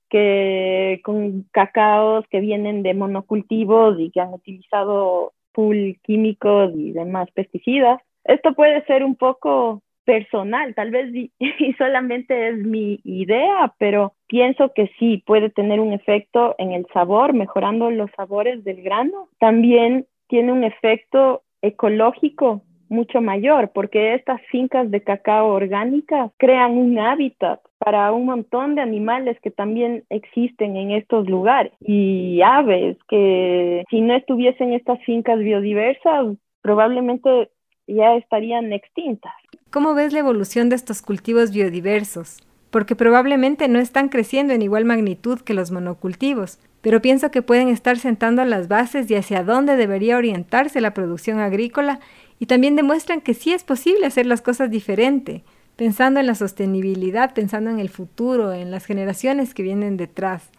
que 0.09 0.99
con 1.03 1.43
cacaos 1.51 2.25
que 2.29 2.39
vienen 2.39 2.83
de 2.83 2.93
monocultivos 2.93 3.99
y 3.99 4.11
que 4.11 4.19
han 4.19 4.33
utilizado 4.33 5.33
full 5.55 5.93
químicos 6.03 6.71
y 6.75 6.91
demás 6.91 7.29
pesticidas. 7.31 7.99
Esto 8.25 8.53
puede 8.53 8.83
ser 8.85 9.03
un 9.03 9.15
poco 9.15 9.81
personal, 10.05 10.75
tal 10.75 10.91
vez 10.91 11.13
y, 11.39 11.73
solamente 11.77 12.49
es 12.49 12.57
mi 12.57 12.99
idea, 13.03 13.73
pero 13.79 14.13
pienso 14.27 14.71
que 14.73 14.91
sí 14.99 15.23
puede 15.25 15.49
tener 15.49 15.79
un 15.79 15.93
efecto 15.93 16.55
en 16.57 16.71
el 16.71 16.85
sabor, 16.93 17.33
mejorando 17.33 17.89
los 17.89 18.11
sabores 18.15 18.63
del 18.63 18.81
grano. 18.81 19.29
También 19.39 20.05
tiene 20.27 20.51
un 20.51 20.63
efecto 20.63 21.43
ecológico 21.61 22.61
mucho 22.87 23.19
mayor, 23.19 23.71
porque 23.73 24.13
estas 24.13 24.39
fincas 24.51 24.91
de 24.91 25.01
cacao 25.01 25.47
orgánicas 25.47 26.31
crean 26.37 26.77
un 26.77 26.99
hábitat 26.99 27.59
para 27.85 28.11
un 28.11 28.25
montón 28.25 28.73
de 28.73 28.81
animales 28.81 29.37
que 29.43 29.51
también 29.51 30.05
existen 30.09 30.75
en 30.75 30.89
estos 30.89 31.29
lugares 31.29 31.71
y 31.81 32.41
aves 32.41 32.97
que 33.07 33.83
si 33.91 34.01
no 34.01 34.15
estuviesen 34.15 34.73
estas 34.73 34.99
fincas 35.03 35.37
biodiversas 35.37 36.35
probablemente 36.63 37.51
ya 37.85 38.15
estarían 38.15 38.73
extintas. 38.73 39.33
¿Cómo 39.69 39.93
ves 39.93 40.13
la 40.13 40.19
evolución 40.19 40.69
de 40.69 40.77
estos 40.77 41.03
cultivos 41.03 41.51
biodiversos? 41.51 42.41
Porque 42.71 42.95
probablemente 42.95 43.67
no 43.67 43.77
están 43.77 44.09
creciendo 44.09 44.53
en 44.53 44.63
igual 44.63 44.83
magnitud 44.85 45.41
que 45.41 45.53
los 45.53 45.69
monocultivos, 45.69 46.57
pero 46.81 47.03
pienso 47.03 47.29
que 47.29 47.43
pueden 47.43 47.67
estar 47.67 47.97
sentando 47.97 48.43
las 48.45 48.67
bases 48.67 49.11
y 49.11 49.15
hacia 49.15 49.43
dónde 49.43 49.75
debería 49.75 50.17
orientarse 50.17 50.81
la 50.81 50.95
producción 50.95 51.37
agrícola 51.37 51.99
y 52.39 52.47
también 52.47 52.75
demuestran 52.75 53.21
que 53.21 53.35
sí 53.35 53.53
es 53.53 53.63
posible 53.63 54.07
hacer 54.07 54.25
las 54.25 54.41
cosas 54.41 54.71
diferente, 54.71 55.43
pensando 55.75 56.19
en 56.19 56.27
la 56.27 56.35
sostenibilidad, 56.35 57.33
pensando 57.33 57.69
en 57.69 57.79
el 57.79 57.89
futuro, 57.89 58.53
en 58.53 58.71
las 58.71 58.85
generaciones 58.85 59.53
que 59.53 59.63
vienen 59.63 59.97
detrás. 59.97 60.51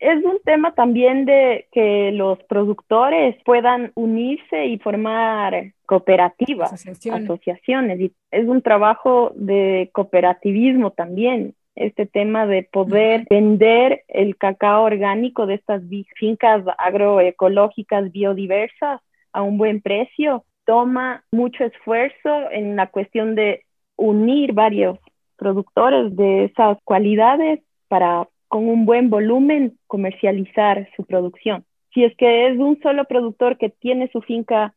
Es 0.00 0.22
un 0.22 0.38
tema 0.44 0.74
también 0.74 1.24
de 1.24 1.66
que 1.72 2.12
los 2.12 2.38
productores 2.44 3.36
puedan 3.44 3.92
unirse 3.94 4.66
y 4.66 4.78
formar 4.78 5.72
cooperativas, 5.86 6.72
asociaciones. 6.72 8.00
Y 8.00 8.12
es 8.30 8.46
un 8.46 8.60
trabajo 8.60 9.32
de 9.34 9.88
cooperativismo 9.92 10.90
también, 10.90 11.54
este 11.74 12.06
tema 12.06 12.46
de 12.46 12.68
poder 12.70 13.24
vender 13.30 14.04
el 14.08 14.36
cacao 14.36 14.84
orgánico 14.84 15.46
de 15.46 15.54
estas 15.54 15.82
fincas 16.16 16.64
agroecológicas 16.78 18.12
biodiversas 18.12 19.00
a 19.32 19.42
un 19.42 19.58
buen 19.58 19.80
precio 19.80 20.44
toma 20.64 21.24
mucho 21.30 21.64
esfuerzo 21.64 22.50
en 22.50 22.76
la 22.76 22.86
cuestión 22.88 23.34
de 23.34 23.63
unir 23.96 24.52
varios 24.52 24.98
productores 25.36 26.14
de 26.16 26.44
esas 26.44 26.78
cualidades 26.84 27.60
para 27.88 28.28
con 28.48 28.68
un 28.68 28.86
buen 28.86 29.10
volumen 29.10 29.76
comercializar 29.86 30.88
su 30.96 31.04
producción. 31.04 31.64
Si 31.92 32.04
es 32.04 32.16
que 32.16 32.48
es 32.48 32.58
un 32.58 32.80
solo 32.82 33.04
productor 33.04 33.58
que 33.58 33.68
tiene 33.68 34.08
su 34.12 34.20
finca 34.20 34.74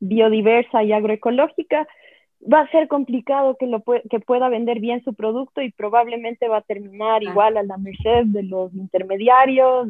biodiversa 0.00 0.82
y 0.82 0.92
agroecológica, 0.92 1.86
va 2.40 2.60
a 2.60 2.70
ser 2.70 2.88
complicado 2.88 3.56
que, 3.58 3.66
lo 3.66 3.82
que 3.82 4.20
pueda 4.20 4.48
vender 4.48 4.80
bien 4.80 5.04
su 5.04 5.14
producto 5.14 5.60
y 5.60 5.70
probablemente 5.70 6.48
va 6.48 6.58
a 6.58 6.62
terminar 6.62 7.22
igual 7.22 7.56
a 7.56 7.62
la 7.62 7.76
merced 7.76 8.24
de 8.26 8.42
los 8.44 8.74
intermediarios 8.74 9.88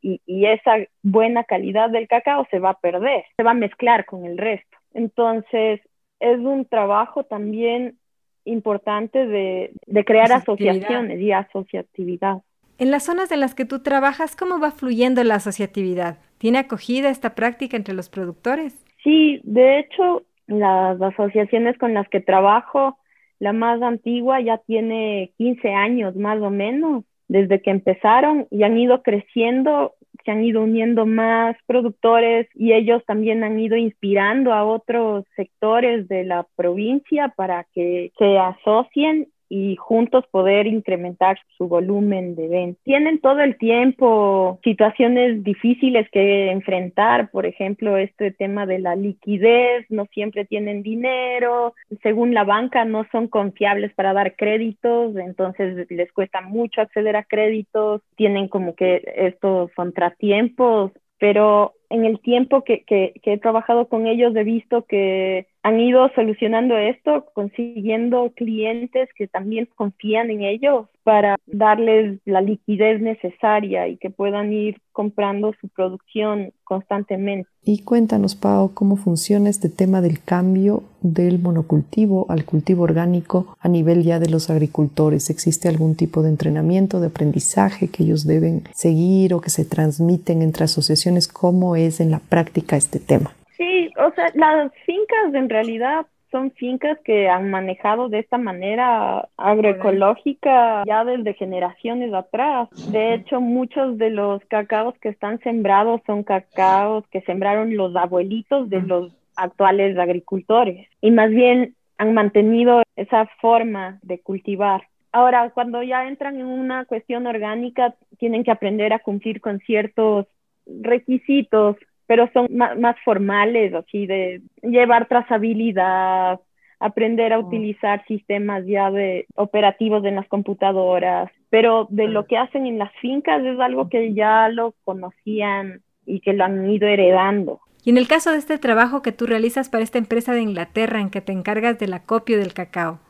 y, 0.00 0.20
y 0.26 0.46
esa 0.46 0.78
buena 1.02 1.44
calidad 1.44 1.90
del 1.90 2.08
cacao 2.08 2.46
se 2.50 2.58
va 2.58 2.70
a 2.70 2.80
perder, 2.80 3.24
se 3.36 3.42
va 3.42 3.50
a 3.50 3.54
mezclar 3.54 4.06
con 4.06 4.24
el 4.24 4.38
resto. 4.38 4.76
Entonces, 4.94 5.80
es 6.18 6.38
un 6.38 6.64
trabajo 6.64 7.24
también 7.24 7.98
importante 8.44 9.26
de, 9.26 9.72
crear 10.04 10.32
asociaciones 10.32 11.20
y 11.20 11.32
asociatividad. 11.32 12.42
En 12.78 12.90
las 12.90 13.04
zonas 13.04 13.30
en 13.30 13.40
las 13.40 13.54
que 13.54 13.64
tú 13.64 13.82
trabajas, 13.82 14.34
¿cómo 14.34 14.58
va 14.58 14.72
fluyendo 14.72 15.22
la 15.22 15.36
asociatividad? 15.36 16.18
¿Tiene 16.38 16.58
acogida 16.58 17.10
esta 17.10 17.34
práctica 17.34 17.76
entre 17.76 17.94
los 17.94 18.08
productores? 18.08 18.84
Sí, 19.04 19.40
de 19.44 19.78
hecho, 19.78 20.22
las 20.46 21.00
asociaciones 21.00 21.78
con 21.78 21.94
las 21.94 22.08
que 22.08 22.20
trabajo, 22.20 22.98
la 23.38 23.52
más 23.52 23.80
antigua 23.82 24.40
ya 24.40 24.58
tiene 24.58 25.32
15 25.38 25.68
años 25.72 26.16
más 26.16 26.40
o 26.40 26.50
menos 26.50 27.04
desde 27.28 27.62
que 27.62 27.70
empezaron 27.70 28.46
y 28.50 28.62
han 28.62 28.76
ido 28.78 29.02
creciendo 29.02 29.94
se 30.24 30.30
han 30.30 30.44
ido 30.44 30.62
uniendo 30.62 31.06
más 31.06 31.56
productores 31.66 32.48
y 32.54 32.72
ellos 32.72 33.02
también 33.06 33.44
han 33.44 33.58
ido 33.58 33.76
inspirando 33.76 34.52
a 34.52 34.64
otros 34.64 35.24
sectores 35.36 36.08
de 36.08 36.24
la 36.24 36.46
provincia 36.56 37.32
para 37.36 37.64
que 37.74 38.12
se 38.18 38.38
asocien 38.38 39.28
y 39.54 39.76
juntos 39.76 40.24
poder 40.30 40.66
incrementar 40.66 41.38
su 41.58 41.68
volumen 41.68 42.34
de 42.36 42.48
venta. 42.48 42.80
Tienen 42.84 43.20
todo 43.20 43.40
el 43.40 43.58
tiempo 43.58 44.58
situaciones 44.64 45.44
difíciles 45.44 46.08
que 46.10 46.50
enfrentar, 46.50 47.30
por 47.30 47.44
ejemplo, 47.44 47.98
este 47.98 48.30
tema 48.30 48.64
de 48.64 48.78
la 48.78 48.96
liquidez, 48.96 49.84
no 49.90 50.06
siempre 50.06 50.46
tienen 50.46 50.82
dinero, 50.82 51.74
según 52.02 52.32
la 52.32 52.44
banca 52.44 52.86
no 52.86 53.06
son 53.12 53.28
confiables 53.28 53.92
para 53.92 54.14
dar 54.14 54.36
créditos, 54.36 55.14
entonces 55.16 55.86
les 55.90 56.10
cuesta 56.12 56.40
mucho 56.40 56.80
acceder 56.80 57.16
a 57.16 57.24
créditos, 57.24 58.00
tienen 58.16 58.48
como 58.48 58.74
que 58.74 59.02
estos 59.16 59.70
contratiempos, 59.74 60.92
pero 61.18 61.74
en 61.92 62.06
el 62.06 62.20
tiempo 62.20 62.64
que, 62.64 62.84
que, 62.84 63.12
he 63.22 63.38
trabajado 63.38 63.86
con 63.88 64.06
ellos 64.06 64.34
he 64.34 64.44
visto 64.44 64.86
que 64.86 65.46
han 65.62 65.78
ido 65.78 66.10
solucionando 66.14 66.76
esto, 66.76 67.26
consiguiendo 67.34 68.32
clientes 68.34 69.08
que 69.14 69.28
también 69.28 69.68
confían 69.74 70.30
en 70.30 70.42
ellos 70.42 70.86
para 71.04 71.36
darles 71.46 72.20
la 72.24 72.40
liquidez 72.40 73.00
necesaria 73.00 73.88
y 73.88 73.96
que 73.96 74.10
puedan 74.10 74.52
ir 74.52 74.76
comprando 74.92 75.52
su 75.60 75.68
producción 75.68 76.52
constantemente. 76.64 77.48
Y 77.64 77.82
cuéntanos, 77.82 78.34
Pau, 78.34 78.72
cómo 78.74 78.96
funciona 78.96 79.50
este 79.50 79.68
tema 79.68 80.00
del 80.00 80.22
cambio 80.22 80.82
del 81.00 81.38
monocultivo 81.38 82.26
al 82.28 82.44
cultivo 82.44 82.84
orgánico 82.84 83.56
a 83.60 83.68
nivel 83.68 84.02
ya 84.02 84.18
de 84.18 84.28
los 84.28 84.50
agricultores. 84.50 85.30
¿Existe 85.30 85.68
algún 85.68 85.96
tipo 85.96 86.22
de 86.22 86.28
entrenamiento, 86.28 87.00
de 87.00 87.08
aprendizaje 87.08 87.88
que 87.88 88.04
ellos 88.04 88.26
deben 88.26 88.62
seguir 88.72 89.34
o 89.34 89.40
que 89.40 89.50
se 89.50 89.64
transmiten 89.64 90.42
entre 90.42 90.64
asociaciones? 90.64 91.28
¿Cómo 91.28 91.76
es 91.76 92.00
en 92.00 92.10
la 92.10 92.20
práctica 92.20 92.76
este 92.76 92.98
tema? 92.98 93.34
Sí, 93.56 93.90
o 93.98 94.12
sea, 94.14 94.30
las 94.34 94.72
fincas 94.86 95.34
en 95.34 95.48
realidad 95.48 96.06
son 96.32 96.50
fincas 96.52 96.98
que 97.04 97.28
han 97.28 97.50
manejado 97.50 98.08
de 98.08 98.18
esta 98.18 98.38
manera 98.38 99.28
agroecológica 99.36 100.82
ya 100.84 101.04
desde 101.04 101.34
generaciones 101.34 102.12
atrás. 102.12 102.68
De 102.90 103.14
hecho, 103.14 103.40
muchos 103.40 103.98
de 103.98 104.10
los 104.10 104.44
cacaos 104.46 104.94
que 104.98 105.10
están 105.10 105.38
sembrados 105.40 106.00
son 106.06 106.24
cacaos 106.24 107.04
que 107.08 107.20
sembraron 107.20 107.76
los 107.76 107.94
abuelitos 107.94 108.68
de 108.70 108.80
los 108.80 109.12
actuales 109.36 109.96
agricultores 109.98 110.88
y 111.00 111.10
más 111.10 111.30
bien 111.30 111.74
han 111.98 112.14
mantenido 112.14 112.82
esa 112.96 113.26
forma 113.40 113.98
de 114.02 114.18
cultivar. 114.18 114.88
Ahora, 115.12 115.50
cuando 115.50 115.82
ya 115.82 116.08
entran 116.08 116.40
en 116.40 116.46
una 116.46 116.86
cuestión 116.86 117.26
orgánica, 117.26 117.94
tienen 118.18 118.42
que 118.44 118.50
aprender 118.50 118.94
a 118.94 118.98
cumplir 118.98 119.42
con 119.42 119.58
ciertos 119.60 120.26
requisitos, 120.66 121.76
pero 122.06 122.28
son 122.32 122.48
más, 122.54 122.96
formales, 123.04 123.74
así 123.74 124.06
de 124.06 124.42
llevar 124.62 125.08
trazabilidad, 125.08 126.40
aprender 126.80 127.32
a 127.32 127.38
utilizar 127.38 128.04
sistemas 128.06 128.64
ya 128.66 128.90
de 128.90 129.26
operativos 129.36 130.04
en 130.04 130.16
las 130.16 130.28
computadoras, 130.28 131.30
pero 131.48 131.86
de 131.90 132.08
lo 132.08 132.26
que 132.26 132.38
hacen 132.38 132.66
en 132.66 132.78
las 132.78 132.92
fincas 133.00 133.42
es 133.44 133.58
algo 133.60 133.88
que 133.88 134.14
ya 134.14 134.48
lo 134.48 134.74
conocían 134.84 135.82
y 136.06 136.20
que 136.20 136.32
lo 136.32 136.44
han 136.44 136.68
ido 136.68 136.88
heredando. 136.88 137.60
Y 137.84 137.90
en 137.90 137.98
el 137.98 138.08
caso 138.08 138.30
de 138.30 138.38
este 138.38 138.58
trabajo 138.58 139.02
que 139.02 139.12
tú 139.12 139.26
realizas 139.26 139.68
para 139.68 139.82
esta 139.82 139.98
empresa 139.98 140.32
de 140.32 140.40
Inglaterra 140.40 141.00
en 141.00 141.10
que 141.10 141.20
te 141.20 141.32
encargas 141.32 141.78
del 141.78 141.94
acopio 141.94 142.38
del 142.38 142.54
cacao, 142.54 143.00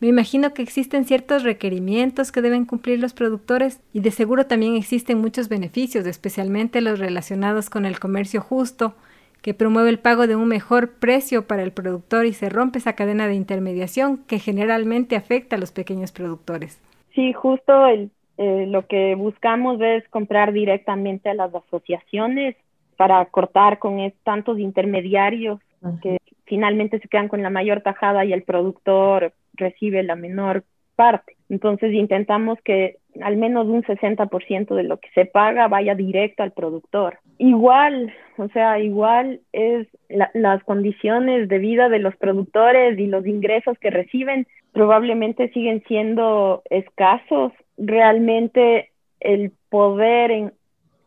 me 0.00 0.08
imagino 0.08 0.54
que 0.54 0.62
existen 0.62 1.04
ciertos 1.04 1.42
requerimientos 1.42 2.32
que 2.32 2.40
deben 2.40 2.64
cumplir 2.64 2.98
los 2.98 3.12
productores 3.12 3.82
y 3.92 4.00
de 4.00 4.10
seguro 4.10 4.46
también 4.46 4.74
existen 4.74 5.20
muchos 5.20 5.50
beneficios, 5.50 6.06
especialmente 6.06 6.80
los 6.80 6.98
relacionados 6.98 7.68
con 7.68 7.84
el 7.84 8.00
comercio 8.00 8.40
justo, 8.40 8.94
que 9.42 9.52
promueve 9.52 9.90
el 9.90 9.98
pago 9.98 10.26
de 10.26 10.36
un 10.36 10.48
mejor 10.48 10.92
precio 10.98 11.46
para 11.46 11.62
el 11.62 11.72
productor 11.72 12.24
y 12.24 12.32
se 12.32 12.48
rompe 12.48 12.78
esa 12.78 12.94
cadena 12.94 13.26
de 13.26 13.34
intermediación 13.34 14.18
que 14.26 14.38
generalmente 14.38 15.16
afecta 15.16 15.56
a 15.56 15.58
los 15.58 15.70
pequeños 15.70 16.12
productores. 16.12 16.80
Sí, 17.14 17.32
justo 17.34 17.86
el, 17.86 18.10
eh, 18.38 18.66
lo 18.68 18.86
que 18.86 19.14
buscamos 19.16 19.78
es 19.82 20.08
comprar 20.08 20.52
directamente 20.52 21.28
a 21.28 21.34
las 21.34 21.54
asociaciones 21.54 22.56
para 22.96 23.22
cortar 23.26 23.78
con 23.78 23.98
tantos 24.24 24.58
intermediarios 24.58 25.60
que 26.02 26.18
finalmente 26.44 26.98
se 27.00 27.08
quedan 27.08 27.28
con 27.28 27.42
la 27.42 27.50
mayor 27.50 27.82
tajada 27.82 28.24
y 28.24 28.32
el 28.32 28.42
productor 28.42 29.32
recibe 29.60 30.02
la 30.02 30.16
menor 30.16 30.64
parte. 30.96 31.36
Entonces 31.48 31.92
intentamos 31.92 32.58
que 32.62 32.96
al 33.22 33.36
menos 33.36 33.66
un 33.66 33.82
60% 33.82 34.74
de 34.74 34.82
lo 34.82 34.98
que 34.98 35.08
se 35.14 35.24
paga 35.24 35.66
vaya 35.66 35.94
directo 35.94 36.42
al 36.42 36.52
productor. 36.52 37.18
Igual, 37.38 38.12
o 38.36 38.48
sea, 38.48 38.78
igual 38.78 39.40
es 39.52 39.88
las 40.08 40.62
condiciones 40.64 41.48
de 41.48 41.58
vida 41.58 41.88
de 41.88 41.98
los 41.98 42.14
productores 42.16 42.98
y 42.98 43.06
los 43.06 43.26
ingresos 43.26 43.78
que 43.78 43.90
reciben 43.90 44.46
probablemente 44.72 45.50
siguen 45.52 45.82
siendo 45.88 46.62
escasos. 46.70 47.52
Realmente 47.76 48.90
el 49.20 49.52
poder 49.70 50.52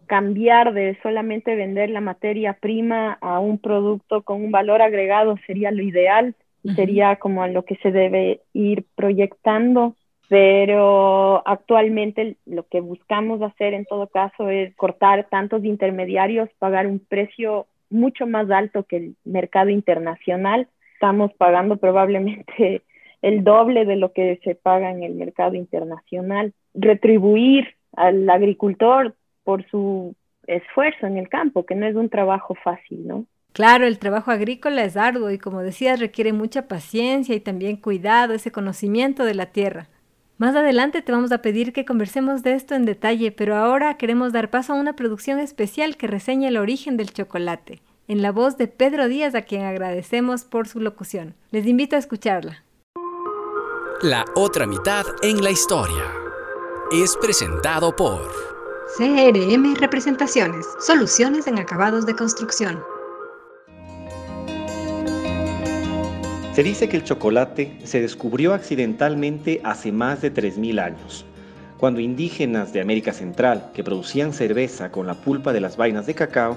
cambiar 0.08 0.74
de 0.74 0.98
solamente 1.02 1.56
vender 1.56 1.90
la 1.90 2.02
materia 2.02 2.54
prima 2.54 3.18
a 3.22 3.40
un 3.40 3.58
producto 3.58 4.24
con 4.24 4.44
un 4.44 4.52
valor 4.52 4.82
agregado 4.82 5.38
sería 5.48 5.72
lo 5.72 5.82
ideal 5.82 6.36
sería 6.76 7.18
como 7.18 7.44
a 7.44 7.48
lo 7.48 7.66
que 7.66 7.76
se 7.78 7.92
debe 7.92 8.42
ir 8.54 8.86
proyectando, 8.96 9.96
pero 10.30 11.48
actualmente 11.48 12.38
lo 12.46 12.68
que 12.68 12.80
buscamos 12.80 13.42
hacer 13.42 13.74
en 13.74 13.86
todo 13.86 14.08
caso 14.08 14.50
es 14.50 14.74
cortar 14.76 15.28
tantos 15.30 15.66
intermediarios, 15.66 16.50
pagar 16.60 16.88
un 16.88 17.00
precio 17.00 17.68
mucho 17.90 18.26
más 18.26 18.50
alto 18.50 18.84
que 18.84 18.98
el 18.98 19.16
mercado 19.24 19.70
internacional. 19.70 20.68
Estamos 20.94 21.34
pagando 21.34 21.78
probablemente 21.78 22.82
el 23.22 23.44
doble 23.44 23.86
de 23.86 23.96
lo 23.96 24.12
que 24.12 24.40
se 24.44 24.56
paga 24.56 24.92
en 24.92 25.04
el 25.04 25.14
mercado 25.14 25.56
internacional. 25.56 26.54
Retribuir 26.74 27.76
al 27.96 28.30
agricultor 28.30 29.16
por 29.44 29.68
su 29.70 30.16
esfuerzo 30.48 31.06
en 31.06 31.18
el 31.18 31.30
campo, 31.30 31.66
que 31.66 31.76
no 31.76 31.86
es 31.86 31.96
un 31.96 32.10
trabajo 32.10 32.56
fácil, 32.56 33.08
¿no? 33.08 33.26
Claro, 33.54 33.86
el 33.86 34.00
trabajo 34.00 34.32
agrícola 34.32 34.84
es 34.84 34.98
arduo 34.98 35.30
y 35.30 35.38
como 35.38 35.62
decías 35.62 36.00
requiere 36.00 36.34
mucha 36.34 36.68
paciencia 36.68 37.36
y 37.36 37.40
también 37.40 37.78
cuidado, 37.78 38.34
ese 38.34 38.52
conocimiento 38.52 39.26
de 39.26 39.36
la 39.36 39.48
tierra. 39.48 39.90
Más 40.40 40.56
adelante 40.56 41.04
te 41.04 41.12
vamos 41.12 41.32
a 41.32 41.44
pedir 41.44 41.72
que 41.72 41.86
conversemos 41.86 42.42
de 42.42 42.54
esto 42.54 42.74
en 42.74 42.86
detalle, 42.86 43.32
pero 43.32 43.56
ahora 43.56 43.96
queremos 43.98 44.34
dar 44.34 44.50
paso 44.50 44.74
a 44.74 44.76
una 44.76 44.96
producción 44.96 45.40
especial 45.40 45.98
que 45.98 46.08
reseña 46.08 46.50
el 46.50 46.58
origen 46.58 46.98
del 46.98 47.14
chocolate, 47.14 47.84
en 48.08 48.24
la 48.24 48.32
voz 48.32 48.58
de 48.58 48.68
Pedro 48.68 49.08
Díaz 49.08 49.36
a 49.36 49.44
quien 49.44 49.64
agradecemos 49.64 50.46
por 50.46 50.68
su 50.68 50.80
locución. 50.80 51.36
Les 51.52 51.68
invito 51.68 51.96
a 51.96 52.00
escucharla. 52.00 52.64
La 54.02 54.26
otra 54.36 54.66
mitad 54.66 55.06
en 55.22 55.44
la 55.44 55.52
historia 55.52 56.04
es 56.92 57.16
presentado 57.18 57.96
por 57.96 58.28
CRM 58.98 59.76
Representaciones, 59.76 60.66
soluciones 60.80 61.46
en 61.48 61.60
acabados 61.60 62.08
de 62.08 62.16
construcción. 62.16 62.84
Se 66.54 66.62
dice 66.62 66.88
que 66.88 66.98
el 66.98 67.04
chocolate 67.04 67.80
se 67.84 68.00
descubrió 68.00 68.54
accidentalmente 68.54 69.60
hace 69.64 69.92
más 69.92 70.22
de 70.22 70.32
3.000 70.32 70.80
años, 70.80 71.26
cuando 71.80 72.00
indígenas 72.00 72.72
de 72.72 72.80
América 72.80 73.12
Central 73.12 73.72
que 73.74 73.84
producían 73.84 74.34
cerveza 74.34 74.92
con 74.92 75.08
la 75.08 75.16
pulpa 75.16 75.52
de 75.52 75.62
las 75.62 75.78
vainas 75.78 76.06
de 76.06 76.14
cacao 76.14 76.56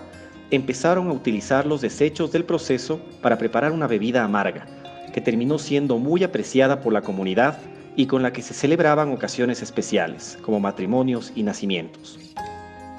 empezaron 0.51 1.09
a 1.09 1.13
utilizar 1.13 1.65
los 1.65 1.81
desechos 1.81 2.31
del 2.31 2.45
proceso 2.45 3.01
para 3.23 3.39
preparar 3.39 3.73
una 3.73 3.87
bebida 3.87 4.23
amarga, 4.23 4.67
que 5.15 5.23
terminó 5.23 5.59
siendo 5.59 5.97
muy 5.97 6.25
apreciada 6.25 6.83
por 6.83 6.93
la 6.93 7.01
comunidad 7.01 7.59
y 7.97 8.05
con 8.05 8.23
la 8.23 8.35
que 8.35 8.43
se 8.43 8.53
celebraban 8.53 9.11
ocasiones 9.13 9.63
especiales, 9.63 10.37
como 10.43 10.61
matrimonios 10.61 11.33
y 11.35 11.43
nacimientos. 11.43 12.19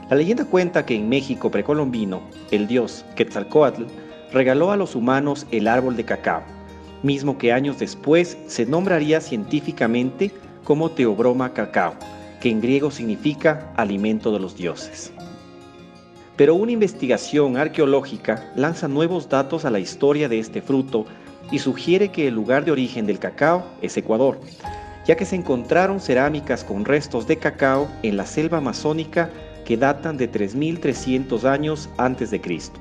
La 0.09 0.15
leyenda 0.15 0.45
cuenta 0.45 0.83
que 0.83 0.95
en 0.95 1.09
México 1.09 1.51
precolombino, 1.51 2.23
el 2.49 2.65
dios 2.65 3.05
Quetzalcoatl 3.15 3.83
regaló 4.33 4.71
a 4.71 4.77
los 4.77 4.95
humanos 4.95 5.45
el 5.51 5.67
árbol 5.67 5.95
de 5.95 6.03
cacao, 6.03 6.56
mismo 7.03 7.37
que 7.37 7.53
años 7.53 7.79
después 7.79 8.37
se 8.47 8.65
nombraría 8.65 9.21
científicamente 9.21 10.31
como 10.63 10.91
Teobroma 10.91 11.53
cacao, 11.53 11.93
que 12.41 12.49
en 12.49 12.61
griego 12.61 12.91
significa 12.91 13.71
alimento 13.75 14.31
de 14.31 14.39
los 14.39 14.55
dioses. 14.55 15.11
Pero 16.35 16.55
una 16.55 16.71
investigación 16.71 17.57
arqueológica 17.57 18.51
lanza 18.55 18.87
nuevos 18.87 19.27
datos 19.27 19.65
a 19.65 19.71
la 19.71 19.79
historia 19.79 20.29
de 20.29 20.39
este 20.39 20.61
fruto 20.61 21.05
y 21.51 21.59
sugiere 21.59 22.09
que 22.09 22.27
el 22.27 22.35
lugar 22.35 22.65
de 22.65 22.71
origen 22.71 23.05
del 23.05 23.19
cacao 23.19 23.65
es 23.81 23.97
Ecuador, 23.97 24.39
ya 25.07 25.15
que 25.15 25.25
se 25.25 25.35
encontraron 25.35 25.99
cerámicas 25.99 26.63
con 26.63 26.85
restos 26.85 27.27
de 27.27 27.37
cacao 27.37 27.87
en 28.03 28.17
la 28.17 28.25
selva 28.25 28.59
amazónica 28.59 29.31
que 29.65 29.77
datan 29.77 30.17
de 30.17 30.31
3.300 30.31 31.43
años 31.45 31.89
antes 31.97 32.29
de 32.29 32.39
Cristo. 32.39 32.79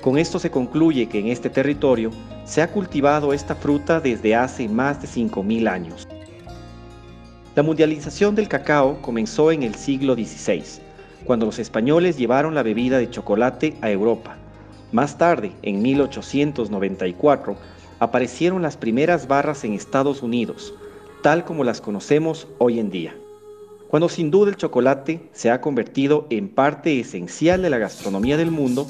Con 0.00 0.16
esto 0.16 0.38
se 0.38 0.50
concluye 0.50 1.08
que 1.08 1.18
en 1.18 1.26
este 1.26 1.50
territorio 1.50 2.10
se 2.44 2.62
ha 2.62 2.72
cultivado 2.72 3.34
esta 3.34 3.54
fruta 3.54 4.00
desde 4.00 4.34
hace 4.34 4.66
más 4.66 5.02
de 5.02 5.08
5.000 5.08 5.68
años. 5.68 6.08
La 7.54 7.62
mundialización 7.62 8.34
del 8.34 8.48
cacao 8.48 9.02
comenzó 9.02 9.52
en 9.52 9.62
el 9.62 9.74
siglo 9.74 10.14
XVI, 10.14 10.62
cuando 11.24 11.44
los 11.44 11.58
españoles 11.58 12.16
llevaron 12.16 12.54
la 12.54 12.62
bebida 12.62 12.96
de 12.96 13.10
chocolate 13.10 13.76
a 13.82 13.90
Europa. 13.90 14.36
Más 14.90 15.18
tarde, 15.18 15.52
en 15.62 15.82
1894, 15.82 17.56
aparecieron 17.98 18.62
las 18.62 18.78
primeras 18.78 19.28
barras 19.28 19.64
en 19.64 19.74
Estados 19.74 20.22
Unidos, 20.22 20.72
tal 21.22 21.44
como 21.44 21.62
las 21.62 21.82
conocemos 21.82 22.48
hoy 22.56 22.78
en 22.78 22.90
día. 22.90 23.14
Cuando 23.88 24.08
sin 24.08 24.30
duda 24.30 24.50
el 24.50 24.56
chocolate 24.56 25.28
se 25.32 25.50
ha 25.50 25.60
convertido 25.60 26.26
en 26.30 26.48
parte 26.48 26.98
esencial 26.98 27.60
de 27.60 27.70
la 27.70 27.78
gastronomía 27.78 28.38
del 28.38 28.50
mundo, 28.50 28.86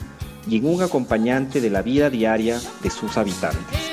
y 0.48 0.56
en 0.58 0.66
un 0.66 0.82
acompañante 0.82 1.60
de 1.60 1.70
la 1.70 1.82
vida 1.82 2.10
diaria 2.10 2.60
de 2.82 2.90
sus 2.90 3.16
habitantes. 3.16 3.90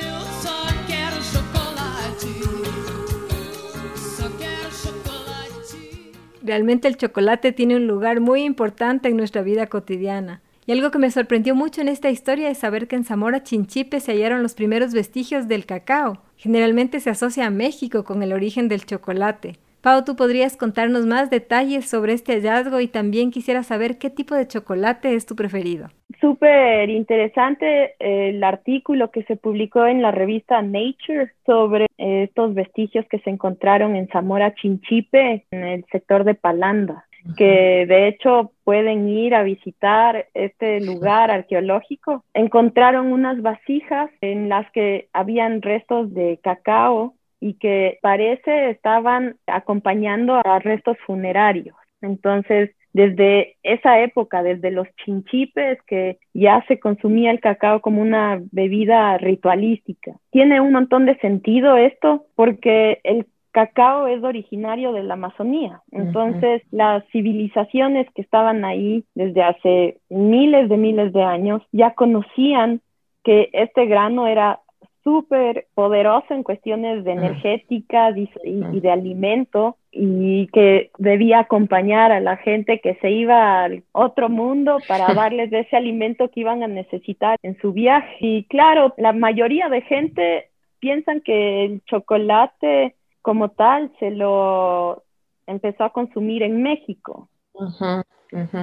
Realmente 6.47 6.87
el 6.87 6.95
chocolate 6.95 7.51
tiene 7.51 7.75
un 7.75 7.87
lugar 7.87 8.21
muy 8.21 8.43
importante 8.43 9.09
en 9.09 9.17
nuestra 9.17 9.41
vida 9.41 9.67
cotidiana. 9.67 10.41
Y 10.65 10.71
algo 10.71 10.91
que 10.91 10.97
me 10.97 11.11
sorprendió 11.11 11.55
mucho 11.55 11.81
en 11.81 11.89
esta 11.89 12.09
historia 12.09 12.49
es 12.49 12.57
saber 12.57 12.87
que 12.87 12.95
en 12.95 13.03
Zamora 13.03 13.43
Chinchipe 13.43 13.99
se 13.99 14.13
hallaron 14.13 14.43
los 14.43 14.53
primeros 14.53 14.93
vestigios 14.93 15.47
del 15.47 15.65
cacao. 15.65 16.21
Generalmente 16.37 17.01
se 17.01 17.09
asocia 17.09 17.47
a 17.47 17.49
México 17.49 18.05
con 18.05 18.23
el 18.23 18.31
origen 18.31 18.69
del 18.69 18.85
chocolate. 18.85 19.59
Pau, 19.81 20.03
¿tú 20.03 20.15
podrías 20.15 20.57
contarnos 20.57 21.05
más 21.05 21.29
detalles 21.29 21.89
sobre 21.89 22.13
este 22.13 22.33
hallazgo 22.33 22.79
y 22.79 22.87
también 22.87 23.31
quisiera 23.31 23.63
saber 23.63 23.97
qué 23.97 24.09
tipo 24.09 24.35
de 24.35 24.47
chocolate 24.47 25.13
es 25.15 25.25
tu 25.25 25.35
preferido? 25.35 25.89
Súper 26.19 26.89
interesante 26.89 27.93
el 27.99 28.43
artículo 28.43 29.11
que 29.11 29.23
se 29.23 29.35
publicó 29.35 29.85
en 29.85 30.01
la 30.01 30.11
revista 30.11 30.61
Nature 30.61 31.31
sobre 31.45 31.85
estos 31.97 32.53
vestigios 32.55 33.05
que 33.07 33.19
se 33.19 33.29
encontraron 33.29 33.95
en 33.95 34.07
Zamora 34.07 34.55
Chinchipe, 34.55 35.45
en 35.51 35.63
el 35.63 35.85
sector 35.91 36.23
de 36.23 36.33
Palanda 36.33 37.07
que 37.35 37.85
de 37.87 38.07
hecho 38.07 38.51
pueden 38.63 39.09
ir 39.09 39.35
a 39.35 39.43
visitar 39.43 40.27
este 40.33 40.79
lugar 40.79 41.31
arqueológico. 41.31 42.23
Encontraron 42.33 43.11
unas 43.11 43.41
vasijas 43.41 44.09
en 44.21 44.49
las 44.49 44.69
que 44.71 45.09
habían 45.13 45.61
restos 45.61 46.13
de 46.13 46.39
cacao 46.41 47.15
y 47.39 47.55
que 47.55 47.99
parece 48.01 48.69
estaban 48.71 49.35
acompañando 49.45 50.35
a 50.35 50.59
restos 50.59 50.97
funerarios. 51.05 51.75
Entonces, 52.01 52.71
desde 52.93 53.57
esa 53.63 53.99
época, 53.99 54.41
desde 54.41 54.71
los 54.71 54.87
chinchipes, 55.03 55.79
que 55.83 56.17
ya 56.33 56.63
se 56.67 56.79
consumía 56.79 57.31
el 57.31 57.39
cacao 57.39 57.81
como 57.81 58.01
una 58.01 58.41
bebida 58.51 59.17
ritualística. 59.17 60.13
Tiene 60.31 60.61
un 60.61 60.71
montón 60.71 61.05
de 61.05 61.17
sentido 61.19 61.77
esto 61.77 62.25
porque 62.35 62.99
el 63.03 63.27
cacao 63.51 64.07
es 64.07 64.23
originario 64.23 64.93
de 64.93 65.03
la 65.03 65.15
Amazonía. 65.15 65.81
Entonces, 65.91 66.61
las 66.71 67.03
civilizaciones 67.11 68.07
que 68.13 68.21
estaban 68.21 68.65
ahí 68.65 69.03
desde 69.15 69.43
hace 69.43 69.97
miles 70.09 70.69
de 70.69 70.77
miles 70.77 71.13
de 71.13 71.23
años 71.23 71.61
ya 71.71 71.93
conocían 71.93 72.81
que 73.23 73.49
este 73.53 73.85
grano 73.85 74.27
era 74.27 74.59
súper 75.07 75.67
poderoso 75.73 76.33
en 76.33 76.43
cuestiones 76.43 77.05
de 77.05 77.13
energética 77.13 78.11
y, 78.11 78.29
y, 78.43 78.81
de 78.81 78.91
alimento 78.91 79.77
y 79.89 80.47
que 80.47 80.91
debía 80.97 81.39
acompañar 81.39 82.11
a 82.11 82.19
la 82.19 82.35
gente 82.35 82.81
que 82.81 82.95
se 82.95 83.11
iba 83.11 83.63
al 83.63 83.85
otro 83.93 84.27
mundo 84.27 84.79
para 84.85 85.07
darles 85.13 85.53
ese 85.53 85.77
alimento 85.77 86.29
que 86.29 86.41
iban 86.41 86.61
a 86.61 86.67
necesitar 86.67 87.37
en 87.41 87.57
su 87.61 87.71
viaje. 87.71 88.17
Y 88.19 88.43
claro, 88.49 88.93
la 88.97 89.13
mayoría 89.13 89.69
de 89.69 89.81
gente 89.83 90.49
piensan 90.79 91.21
que 91.21 91.63
el 91.63 91.81
chocolate 91.85 92.95
como 93.21 93.51
tal 93.51 93.89
se 93.99 94.11
lo 94.11 95.03
empezó 95.45 95.85
a 95.85 95.93
consumir 95.93 96.43
en 96.43 96.61
México. 96.61 97.29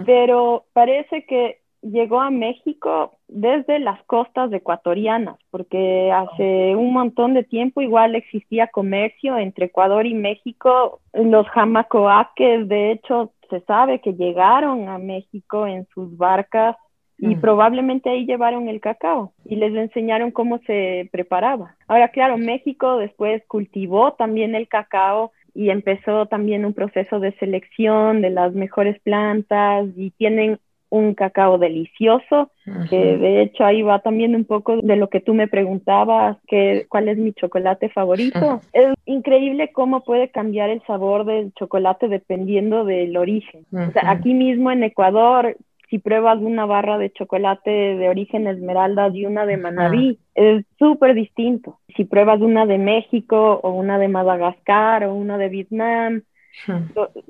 Pero 0.04 0.66
parece 0.74 1.24
que 1.24 1.63
llegó 1.84 2.20
a 2.20 2.30
México 2.30 3.18
desde 3.28 3.78
las 3.78 4.02
costas 4.04 4.52
ecuatorianas, 4.52 5.36
porque 5.50 6.10
hace 6.12 6.74
un 6.76 6.92
montón 6.92 7.34
de 7.34 7.44
tiempo 7.44 7.82
igual 7.82 8.14
existía 8.14 8.68
comercio 8.68 9.38
entre 9.38 9.66
Ecuador 9.66 10.06
y 10.06 10.14
México. 10.14 11.00
Los 11.12 11.46
jamacoaques, 11.48 12.68
de 12.68 12.92
hecho, 12.92 13.32
se 13.50 13.60
sabe 13.60 14.00
que 14.00 14.14
llegaron 14.14 14.88
a 14.88 14.98
México 14.98 15.66
en 15.66 15.86
sus 15.94 16.16
barcas 16.16 16.76
y 17.18 17.36
mm. 17.36 17.40
probablemente 17.40 18.10
ahí 18.10 18.26
llevaron 18.26 18.68
el 18.68 18.80
cacao 18.80 19.32
y 19.44 19.56
les 19.56 19.74
enseñaron 19.74 20.30
cómo 20.30 20.58
se 20.66 21.08
preparaba. 21.12 21.76
Ahora, 21.86 22.08
claro, 22.08 22.38
México 22.38 22.96
después 22.96 23.42
cultivó 23.46 24.14
también 24.14 24.54
el 24.54 24.68
cacao 24.68 25.32
y 25.54 25.70
empezó 25.70 26.26
también 26.26 26.64
un 26.64 26.74
proceso 26.74 27.20
de 27.20 27.32
selección 27.38 28.20
de 28.20 28.30
las 28.30 28.54
mejores 28.54 29.00
plantas 29.00 29.86
y 29.96 30.10
tienen 30.10 30.58
un 30.94 31.14
cacao 31.14 31.58
delicioso, 31.58 32.50
que 32.88 33.16
de 33.16 33.42
hecho 33.42 33.64
ahí 33.64 33.82
va 33.82 33.98
también 33.98 34.34
un 34.36 34.44
poco 34.44 34.76
de 34.76 34.96
lo 34.96 35.08
que 35.08 35.20
tú 35.20 35.34
me 35.34 35.48
preguntabas, 35.48 36.36
que 36.46 36.86
cuál 36.88 37.08
es 37.08 37.18
mi 37.18 37.32
chocolate 37.32 37.88
favorito. 37.88 38.60
Es 38.72 38.94
increíble 39.04 39.72
cómo 39.72 40.04
puede 40.04 40.28
cambiar 40.28 40.70
el 40.70 40.82
sabor 40.86 41.24
del 41.24 41.52
chocolate 41.54 42.08
dependiendo 42.08 42.84
del 42.84 43.16
origen. 43.16 43.66
O 43.72 43.90
sea, 43.90 44.10
aquí 44.10 44.34
mismo 44.34 44.70
en 44.70 44.84
Ecuador 44.84 45.56
si 45.90 45.98
pruebas 45.98 46.38
una 46.40 46.64
barra 46.64 46.98
de 46.98 47.12
chocolate 47.12 47.70
de 47.70 48.08
origen 48.08 48.46
esmeralda 48.46 49.10
y 49.10 49.26
una 49.26 49.46
de 49.46 49.56
Manabí, 49.58 50.18
es 50.34 50.64
súper 50.78 51.14
distinto. 51.14 51.78
Si 51.94 52.04
pruebas 52.04 52.40
una 52.40 52.66
de 52.66 52.78
México 52.78 53.60
o 53.62 53.70
una 53.70 53.98
de 53.98 54.08
Madagascar 54.08 55.04
o 55.04 55.14
una 55.14 55.38
de 55.38 55.48
Vietnam 55.50 56.22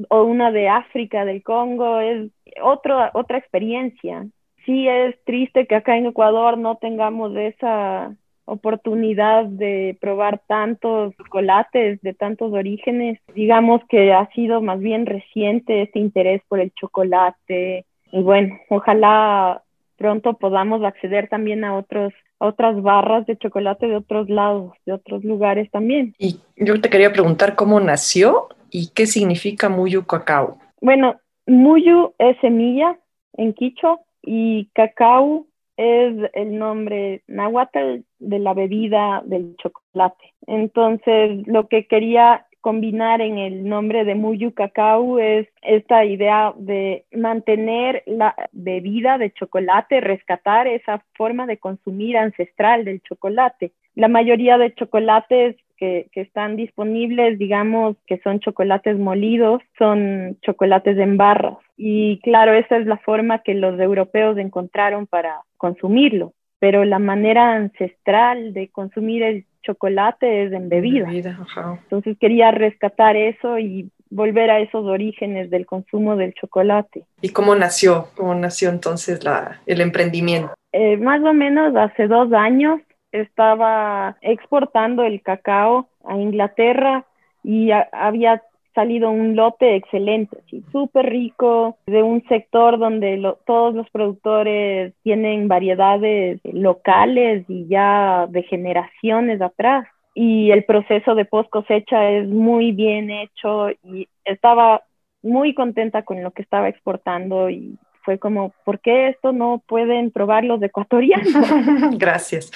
o, 0.08 0.22
una 0.24 0.50
de 0.50 0.68
África, 0.68 1.24
del 1.24 1.42
Congo, 1.42 2.00
es 2.00 2.30
otro, 2.62 2.98
otra 3.14 3.38
experiencia. 3.38 4.26
Sí 4.64 4.88
es 4.88 5.16
triste 5.24 5.66
que 5.66 5.74
acá 5.74 5.96
en 5.96 6.06
Ecuador 6.06 6.56
no 6.56 6.76
tengamos 6.76 7.36
esa 7.36 8.14
oportunidad 8.46 9.44
de 9.46 9.96
probar 10.00 10.40
tantos 10.46 11.14
chocolates 11.16 12.00
de 12.02 12.14
tantos 12.14 12.52
orígenes. 12.52 13.18
Digamos 13.34 13.80
que 13.88 14.12
ha 14.12 14.28
sido 14.32 14.60
más 14.60 14.80
bien 14.80 15.06
reciente 15.06 15.82
este 15.82 15.98
interés 15.98 16.42
por 16.48 16.60
el 16.60 16.72
chocolate, 16.72 17.86
y 18.12 18.22
bueno, 18.22 18.56
ojalá 18.68 19.62
pronto 19.96 20.34
podamos 20.34 20.84
acceder 20.84 21.28
también 21.28 21.64
a 21.64 21.76
otros 21.76 22.12
otras 22.38 22.80
barras 22.82 23.26
de 23.26 23.36
chocolate 23.36 23.86
de 23.86 23.96
otros 23.96 24.28
lados, 24.28 24.72
de 24.86 24.92
otros 24.92 25.24
lugares 25.24 25.70
también. 25.70 26.14
Y 26.18 26.40
yo 26.56 26.80
te 26.80 26.90
quería 26.90 27.12
preguntar 27.12 27.54
cómo 27.54 27.80
nació 27.80 28.48
y 28.74 28.88
qué 28.88 29.06
significa 29.06 29.68
Muyu 29.68 30.04
Cacao. 30.04 30.58
Bueno, 30.80 31.20
Muyu 31.46 32.12
es 32.18 32.36
semilla 32.40 32.98
en 33.34 33.54
quicho 33.54 34.00
y 34.20 34.68
cacao 34.74 35.46
es 35.76 36.12
el 36.32 36.58
nombre 36.58 37.22
náhuatl 37.28 38.02
de 38.18 38.38
la 38.40 38.52
bebida 38.52 39.22
del 39.26 39.54
chocolate. 39.58 40.34
Entonces, 40.48 41.46
lo 41.46 41.68
que 41.68 41.86
quería 41.86 42.46
combinar 42.60 43.20
en 43.20 43.38
el 43.38 43.68
nombre 43.68 44.04
de 44.04 44.16
Muyu 44.16 44.54
Cacao 44.54 45.20
es 45.20 45.46
esta 45.62 46.04
idea 46.04 46.52
de 46.56 47.04
mantener 47.12 48.02
la 48.06 48.34
bebida 48.50 49.18
de 49.18 49.32
chocolate, 49.32 50.00
rescatar 50.00 50.66
esa 50.66 51.04
forma 51.14 51.46
de 51.46 51.58
consumir 51.58 52.16
ancestral 52.16 52.84
del 52.84 53.02
chocolate. 53.02 53.72
La 53.94 54.08
mayoría 54.08 54.58
de 54.58 54.74
chocolates 54.74 55.56
que, 55.84 56.08
que, 56.12 56.20
están 56.22 56.56
disponibles, 56.56 57.38
digamos 57.38 57.96
que 58.06 58.18
son 58.18 58.40
chocolates 58.40 58.98
molidos, 58.98 59.62
son 59.78 60.38
chocolates 60.42 60.96
en 60.98 61.16
barras. 61.16 61.56
Y 61.76 62.20
claro, 62.20 62.54
esa 62.54 62.76
es 62.76 62.86
la 62.86 62.98
forma 62.98 63.40
que 63.40 63.54
los 63.54 63.78
europeos 63.78 64.38
encontraron 64.38 65.06
para 65.06 65.40
consumirlo. 65.56 66.32
Pero 66.58 66.84
la 66.84 66.98
manera 66.98 67.54
ancestral 67.54 68.54
de 68.54 68.68
consumir 68.68 69.22
el 69.22 69.44
chocolate 69.62 70.44
es 70.44 70.52
en 70.52 70.68
bebida. 70.68 71.10
Entonces 71.10 72.16
quería 72.18 72.50
rescatar 72.50 73.16
eso 73.16 73.58
y 73.58 73.90
volver 74.10 74.50
a 74.50 74.60
esos 74.60 74.84
orígenes 74.86 75.50
del 75.50 75.66
consumo 75.66 76.16
del 76.16 76.34
chocolate. 76.34 77.04
¿Y 77.20 77.30
cómo 77.30 77.54
nació? 77.54 78.08
¿Cómo 78.16 78.34
nació 78.34 78.70
entonces 78.70 79.24
la, 79.24 79.60
el 79.66 79.80
emprendimiento? 79.80 80.54
Eh, 80.72 80.96
más 80.96 81.22
o 81.22 81.32
menos 81.32 81.74
hace 81.76 82.06
dos 82.06 82.32
años 82.32 82.80
estaba 83.14 84.16
exportando 84.20 85.04
el 85.04 85.22
cacao 85.22 85.88
a 86.04 86.18
Inglaterra 86.18 87.04
y 87.42 87.70
había 87.70 88.42
salido 88.74 89.10
un 89.10 89.36
lote 89.36 89.76
excelente, 89.76 90.36
súper 90.72 91.06
rico, 91.06 91.78
de 91.86 92.02
un 92.02 92.24
sector 92.26 92.78
donde 92.78 93.22
todos 93.46 93.72
los 93.74 93.88
productores 93.90 94.92
tienen 95.04 95.46
variedades 95.46 96.40
locales 96.42 97.44
y 97.48 97.68
ya 97.68 98.26
de 98.28 98.42
generaciones 98.42 99.40
atrás. 99.40 99.86
Y 100.16 100.50
el 100.50 100.64
proceso 100.64 101.14
de 101.14 101.24
post 101.24 101.50
cosecha 101.50 102.10
es 102.10 102.28
muy 102.28 102.72
bien 102.72 103.10
hecho 103.10 103.70
y 103.70 104.08
estaba 104.24 104.82
muy 105.22 105.54
contenta 105.54 106.02
con 106.02 106.22
lo 106.22 106.32
que 106.32 106.42
estaba 106.42 106.68
exportando 106.68 107.50
y 107.50 107.78
fue 108.04 108.18
como, 108.18 108.52
¿por 108.64 108.80
qué 108.80 109.08
esto 109.08 109.32
no 109.32 109.62
pueden 109.66 110.10
probar 110.10 110.44
los 110.44 110.62
ecuatorianos? 110.62 111.26
Gracias. 111.98 112.52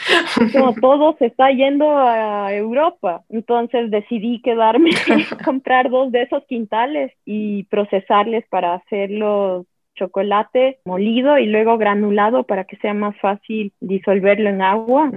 Como 0.52 0.74
todo 0.74 1.16
se 1.18 1.26
está 1.26 1.50
yendo 1.50 1.98
a 1.98 2.52
Europa. 2.54 3.22
Entonces 3.28 3.90
decidí 3.90 4.40
quedarme, 4.42 4.90
comprar 5.44 5.90
dos 5.90 6.12
de 6.12 6.22
esos 6.22 6.44
quintales 6.44 7.12
y 7.24 7.64
procesarles 7.64 8.44
para 8.48 8.74
hacerlos 8.74 9.66
chocolate 9.94 10.78
molido 10.84 11.38
y 11.38 11.46
luego 11.46 11.76
granulado 11.76 12.44
para 12.44 12.64
que 12.64 12.76
sea 12.76 12.94
más 12.94 13.16
fácil 13.18 13.72
disolverlo 13.80 14.48
en 14.48 14.62
agua. 14.62 15.10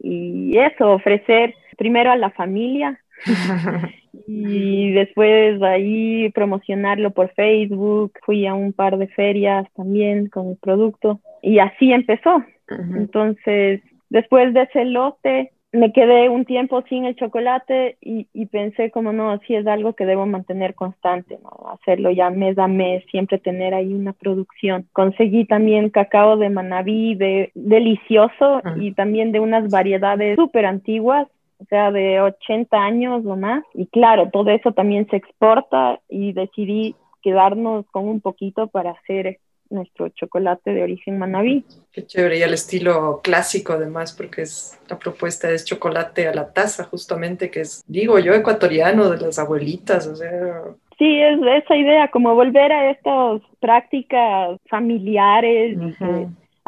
Y 0.00 0.58
eso, 0.58 0.90
ofrecer 0.90 1.54
primero 1.76 2.10
a 2.10 2.16
la 2.16 2.30
familia 2.30 2.98
y 4.30 4.92
después 4.92 5.62
ahí 5.62 6.30
promocionarlo 6.34 7.12
por 7.12 7.32
Facebook, 7.32 8.12
fui 8.26 8.46
a 8.46 8.52
un 8.52 8.74
par 8.74 8.98
de 8.98 9.06
ferias 9.08 9.66
también 9.74 10.28
con 10.28 10.50
el 10.50 10.56
producto 10.56 11.20
y 11.40 11.60
así 11.60 11.92
empezó. 11.92 12.44
Entonces, 12.68 13.80
después 14.10 14.52
de 14.52 14.64
ese 14.64 14.84
lote, 14.84 15.52
me 15.72 15.94
quedé 15.94 16.28
un 16.28 16.44
tiempo 16.44 16.82
sin 16.90 17.06
el 17.06 17.16
chocolate 17.16 17.96
y, 18.02 18.26
pensé 18.46 18.90
como 18.90 19.14
no, 19.14 19.38
si 19.46 19.54
es 19.54 19.66
algo 19.66 19.94
que 19.94 20.04
debo 20.04 20.26
mantener 20.26 20.74
constante, 20.74 21.38
¿no? 21.42 21.70
hacerlo 21.70 22.10
ya 22.10 22.28
mes 22.28 22.58
a 22.58 22.68
mes, 22.68 23.04
siempre 23.10 23.38
tener 23.38 23.72
ahí 23.72 23.94
una 23.94 24.12
producción. 24.12 24.86
Conseguí 24.92 25.46
también 25.46 25.88
cacao 25.88 26.36
de 26.36 26.50
Manabí, 26.50 27.14
de, 27.14 27.50
delicioso 27.54 28.60
y 28.76 28.92
también 28.92 29.32
de 29.32 29.40
unas 29.40 29.70
variedades 29.70 30.36
súper 30.36 30.66
antiguas 30.66 31.28
o 31.58 31.64
sea, 31.66 31.90
de 31.90 32.20
80 32.20 32.76
años 32.76 33.24
o 33.26 33.36
más. 33.36 33.64
Y 33.74 33.86
claro, 33.86 34.30
todo 34.30 34.50
eso 34.50 34.72
también 34.72 35.06
se 35.10 35.16
exporta 35.16 36.00
y 36.08 36.32
decidí 36.32 36.94
quedarnos 37.22 37.86
con 37.90 38.08
un 38.08 38.20
poquito 38.20 38.68
para 38.68 38.92
hacer 38.92 39.38
nuestro 39.70 40.08
chocolate 40.10 40.72
de 40.72 40.82
origen 40.82 41.18
manabí. 41.18 41.64
Qué 41.92 42.06
chévere, 42.06 42.38
y 42.38 42.42
el 42.42 42.54
estilo 42.54 43.20
clásico 43.22 43.74
además, 43.74 44.12
porque 44.12 44.42
es 44.42 44.80
la 44.88 44.98
propuesta 44.98 45.50
es 45.50 45.64
chocolate 45.64 46.26
a 46.26 46.34
la 46.34 46.52
taza, 46.52 46.84
justamente, 46.84 47.50
que 47.50 47.60
es, 47.60 47.84
digo 47.86 48.18
yo, 48.18 48.34
ecuatoriano 48.34 49.10
de 49.10 49.18
las 49.18 49.38
abuelitas, 49.38 50.06
o 50.06 50.16
sea... 50.16 50.62
Sí, 50.96 51.20
es 51.20 51.38
esa 51.62 51.76
idea, 51.76 52.08
como 52.08 52.34
volver 52.34 52.72
a 52.72 52.90
estas 52.90 53.42
prácticas 53.60 54.58
familiares 54.68 55.78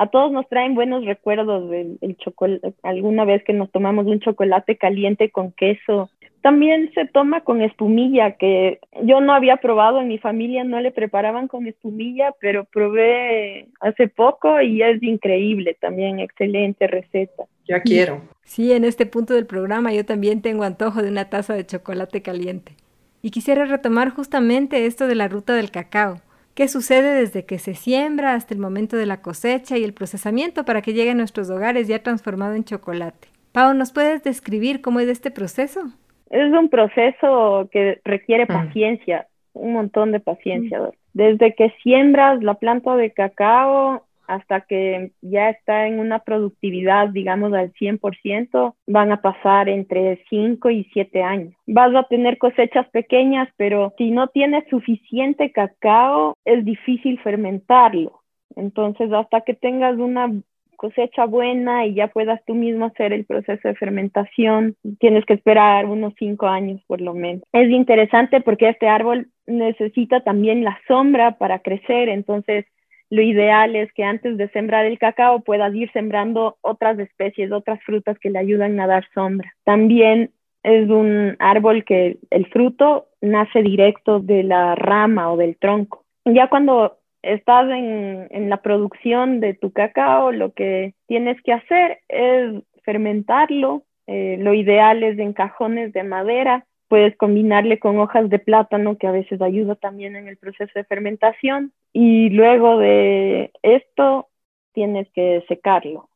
a 0.00 0.06
todos 0.06 0.32
nos 0.32 0.48
traen 0.48 0.74
buenos 0.74 1.04
recuerdos 1.04 1.68
del 1.68 2.16
chocolate, 2.16 2.72
alguna 2.82 3.26
vez 3.26 3.44
que 3.44 3.52
nos 3.52 3.70
tomamos 3.70 4.06
un 4.06 4.18
chocolate 4.18 4.78
caliente 4.78 5.30
con 5.30 5.52
queso, 5.52 6.08
También 6.40 6.90
se 6.94 7.04
toma 7.04 7.42
con 7.42 7.60
espumilla, 7.60 8.38
que 8.38 8.80
yo 9.02 9.20
no 9.20 9.34
había 9.34 9.58
probado, 9.58 10.00
en 10.00 10.08
mi 10.08 10.16
familia 10.16 10.64
no 10.64 10.80
le 10.80 10.90
preparaban 10.90 11.48
con 11.48 11.66
espumilla, 11.66 12.34
pero 12.40 12.64
probé 12.64 13.66
hace 13.82 14.08
poco 14.08 14.58
y 14.62 14.80
es 14.80 15.02
increíble 15.02 15.76
también, 15.78 16.18
excelente 16.18 16.86
receta. 16.86 17.44
Ya 17.68 17.82
quiero. 17.82 18.22
Sí, 18.42 18.72
en 18.72 18.84
este 18.84 19.04
punto 19.04 19.34
del 19.34 19.44
programa 19.44 19.92
yo 19.92 20.06
también 20.06 20.40
tengo 20.40 20.64
antojo 20.64 21.02
de 21.02 21.10
una 21.10 21.28
taza 21.28 21.52
de 21.52 21.66
chocolate 21.66 22.22
caliente. 22.22 22.72
Y 23.20 23.32
quisiera 23.32 23.66
retomar 23.66 24.08
justamente 24.08 24.86
esto 24.86 25.06
de 25.06 25.14
la 25.14 25.28
ruta 25.28 25.54
del 25.54 25.70
cacao. 25.70 26.22
¿Qué 26.60 26.68
sucede 26.68 27.14
desde 27.14 27.46
que 27.46 27.58
se 27.58 27.72
siembra 27.72 28.34
hasta 28.34 28.52
el 28.52 28.60
momento 28.60 28.98
de 28.98 29.06
la 29.06 29.22
cosecha 29.22 29.78
y 29.78 29.82
el 29.82 29.94
procesamiento 29.94 30.66
para 30.66 30.82
que 30.82 30.92
llegue 30.92 31.12
a 31.12 31.14
nuestros 31.14 31.48
hogares 31.48 31.88
ya 31.88 32.02
transformado 32.02 32.52
en 32.52 32.64
chocolate? 32.64 33.28
Pau, 33.52 33.72
¿nos 33.72 33.94
puedes 33.94 34.22
describir 34.24 34.82
cómo 34.82 35.00
es 35.00 35.08
este 35.08 35.30
proceso? 35.30 35.80
Es 36.28 36.52
un 36.52 36.68
proceso 36.68 37.66
que 37.72 38.02
requiere 38.04 38.44
mm. 38.44 38.48
paciencia, 38.48 39.26
un 39.54 39.72
montón 39.72 40.12
de 40.12 40.20
paciencia. 40.20 40.80
Mm. 40.80 40.90
Desde 41.14 41.54
que 41.54 41.72
siembras 41.82 42.42
la 42.42 42.52
planta 42.52 42.94
de 42.94 43.10
cacao 43.10 44.04
hasta 44.30 44.60
que 44.60 45.10
ya 45.22 45.50
está 45.50 45.88
en 45.88 45.98
una 45.98 46.20
productividad, 46.20 47.08
digamos, 47.08 47.52
al 47.52 47.72
100%, 47.72 48.74
van 48.86 49.10
a 49.10 49.20
pasar 49.20 49.68
entre 49.68 50.22
5 50.30 50.70
y 50.70 50.84
7 50.92 51.22
años. 51.22 51.54
Vas 51.66 51.92
a 51.96 52.04
tener 52.04 52.38
cosechas 52.38 52.88
pequeñas, 52.90 53.48
pero 53.56 53.92
si 53.98 54.12
no 54.12 54.28
tienes 54.28 54.64
suficiente 54.70 55.50
cacao, 55.50 56.36
es 56.44 56.64
difícil 56.64 57.18
fermentarlo. 57.20 58.20
Entonces, 58.54 59.12
hasta 59.12 59.40
que 59.40 59.54
tengas 59.54 59.96
una 59.96 60.30
cosecha 60.76 61.26
buena 61.26 61.86
y 61.86 61.94
ya 61.94 62.08
puedas 62.08 62.40
tú 62.46 62.54
mismo 62.54 62.86
hacer 62.86 63.12
el 63.12 63.26
proceso 63.26 63.68
de 63.68 63.74
fermentación, 63.74 64.76
tienes 64.98 65.26
que 65.26 65.34
esperar 65.34 65.86
unos 65.86 66.14
cinco 66.18 66.46
años 66.46 66.80
por 66.86 67.00
lo 67.00 67.14
menos. 67.14 67.42
Es 67.52 67.68
interesante 67.68 68.40
porque 68.40 68.70
este 68.70 68.88
árbol 68.88 69.28
necesita 69.46 70.20
también 70.20 70.64
la 70.64 70.78
sombra 70.88 71.32
para 71.32 71.58
crecer, 71.58 72.08
entonces 72.08 72.64
lo 73.10 73.22
ideal 73.22 73.74
es 73.74 73.92
que 73.92 74.04
antes 74.04 74.36
de 74.36 74.48
sembrar 74.50 74.86
el 74.86 74.98
cacao 74.98 75.40
puedas 75.40 75.74
ir 75.74 75.90
sembrando 75.92 76.56
otras 76.60 76.98
especies, 76.98 77.50
otras 77.50 77.82
frutas 77.82 78.18
que 78.20 78.30
le 78.30 78.38
ayudan 78.38 78.78
a 78.78 78.86
dar 78.86 79.04
sombra. 79.12 79.52
También 79.64 80.30
es 80.62 80.88
un 80.88 81.36
árbol 81.40 81.84
que 81.84 82.18
el 82.30 82.46
fruto 82.46 83.08
nace 83.20 83.62
directo 83.62 84.20
de 84.20 84.44
la 84.44 84.76
rama 84.76 85.32
o 85.32 85.36
del 85.36 85.56
tronco. 85.56 86.04
Ya 86.24 86.48
cuando 86.48 86.98
estás 87.22 87.68
en, 87.70 88.48
la 88.48 88.58
producción 88.58 89.40
de 89.40 89.54
tu 89.54 89.72
cacao, 89.72 90.30
lo 90.30 90.52
que 90.52 90.94
tienes 91.06 91.40
que 91.42 91.52
hacer 91.52 91.98
es 92.08 92.62
fermentarlo. 92.84 93.82
Eh, 94.06 94.36
lo 94.38 94.54
ideal 94.54 95.02
es 95.02 95.18
en 95.18 95.32
cajones 95.32 95.92
de 95.92 96.04
madera. 96.04 96.66
Puedes 96.90 97.16
combinarle 97.16 97.78
con 97.78 98.00
hojas 98.00 98.28
de 98.28 98.40
plátano, 98.40 98.98
que 98.98 99.06
a 99.06 99.12
veces 99.12 99.40
ayuda 99.40 99.76
también 99.76 100.16
en 100.16 100.26
el 100.26 100.36
proceso 100.36 100.72
de 100.74 100.82
fermentación. 100.82 101.72
Y 101.92 102.30
luego 102.30 102.78
de 102.78 103.52
esto, 103.62 104.28
tienes 104.72 105.08
que 105.12 105.44
secarlo. 105.46 106.08